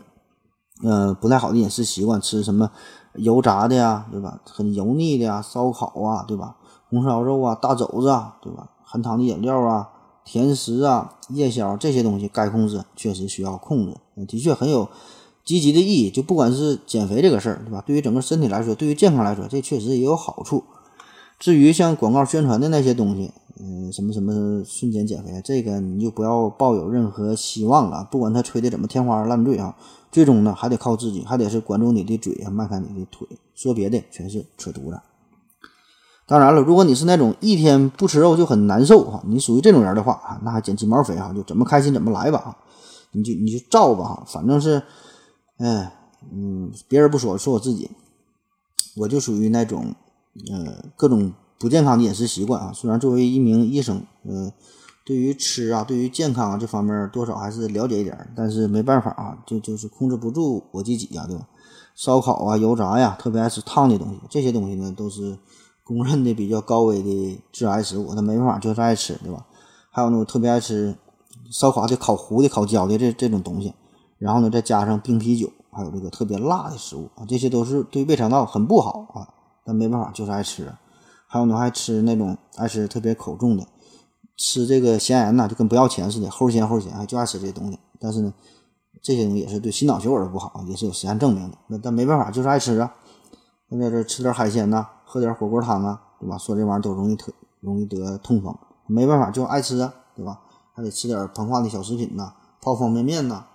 [0.83, 2.71] 呃不太好的饮食习惯，吃什么
[3.15, 4.39] 油炸的呀，对吧？
[4.45, 6.55] 很油腻的呀，烧烤啊，对吧？
[6.89, 8.69] 红烧肉啊，大肘子啊，对吧？
[8.83, 9.89] 含糖的饮料啊，
[10.23, 14.87] 甜食啊，夜宵这些东西该控制，确实需要控制，的确很有。
[15.49, 17.83] 积极的意义，就不管是减肥这个事儿，对吧？
[17.83, 20.63] 对于整个身体来说，对于健康来说，这确实也有好处。
[21.39, 28.07] 至于像广告宣传的那些东西，嗯，什么什么瞬间减肥，这个你就不要抱有任何希望了。
[28.11, 29.75] 不管他吹的怎么天花乱坠啊，
[30.11, 33.27] 最终呢还得靠自己，还得是管住你的嘴啊，迈开你的腿。
[33.55, 34.99] 说别的全是扯犊子。
[36.27, 42.55] 当然了，如果你是那种一天不吃肉就很难受哈，你属于这种人的话啊，那还减鸡毛肥哈，就怎么开心怎么来吧啊，
[43.13, 44.79] 你就你就照吧哈，反正是。
[45.59, 45.93] 哎，
[46.31, 47.91] 嗯，别人不说，说我自己，
[48.95, 49.93] 我就属于那种，
[50.49, 52.71] 呃，各种不健康的饮食习惯啊。
[52.73, 54.53] 虽然作为一名医生，呃，
[55.05, 61.45] 对于吃啊，对于健康啊这方面多少还是了解一点，但是没办法啊，就就是控制不住我自己呀，对吧？
[61.93, 65.37] 烧烤啊，油炸呀，特别爱吃烫的东西，这些东西呢都是
[65.83, 69.45] 公认的比较高危的致癌食物，他没办法就是爱吃，对吧？
[69.91, 70.95] 还有呢，我特别爱吃
[71.51, 73.73] 烧烤的、烤糊的、烤焦的这这种东西。
[74.19, 79.27] 然后呢，再加上冰啤酒，还有这个特别辣的食物啊，这些都是对胃肠道很不好啊。
[79.65, 80.71] 但没办法，就是爱吃。
[81.25, 83.65] 还有呢，还吃那种爱吃特别口重的，
[84.35, 87.79] 吃这个咸盐呢，就跟不要钱似的，齁咸齁咸，就爱吃这些东西。
[87.99, 88.33] 但是呢，
[89.01, 91.57] 这些东西也是对心脑血管不好，也是有实验证明的。
[91.67, 92.93] 那但没办法，就是爱吃啊。
[93.69, 96.37] 那在这吃点海鲜呐，喝点火锅汤啊，对吧？
[96.37, 98.53] 说这玩意儿都容易特容易得痛风，
[98.87, 100.41] 没办法，就爱吃啊，对吧？
[100.73, 103.45] 还得吃点膨化的小食品呐，泡方便面呐。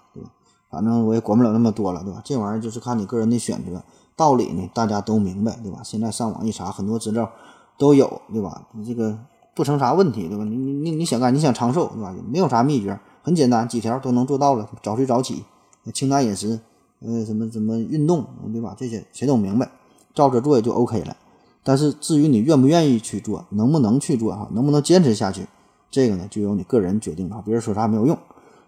[0.75, 2.21] 反正我也管不了那么多了，对吧？
[2.25, 3.81] 这玩意儿就是看你个人的选择，
[4.17, 5.81] 道理呢大家都明白，对吧？
[5.85, 7.31] 现在上网一查，很多资料
[7.79, 8.67] 都有，对吧？
[8.73, 9.17] 你这个
[9.55, 10.43] 不成啥问题，对吧？
[10.43, 12.13] 你你你你想干，你想长寿，对吧？
[12.29, 14.69] 没有啥秘诀，很简单，几条都能做到了。
[14.83, 15.45] 早睡早起，
[15.93, 16.59] 清淡饮食，
[17.01, 18.75] 呃，什么什么运动，对吧？
[18.77, 19.71] 这些谁都明白，
[20.13, 21.17] 照着做也就 OK 了。
[21.63, 25.47] 但是至于你愿不愿意去做，能不能去做哈，能不能坚持下去，
[25.91, 27.41] 这个呢就由你个人决定了。
[27.45, 28.19] 别人说啥没有用，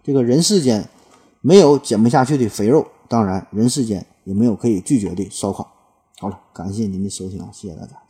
[0.03, 0.89] 这个人世间。
[1.41, 5.71] 没有减不下去的肥肉当然人世间也没有可以拒绝的烧烤。
[6.19, 8.06] 好了感谢您的收听谢谢大家。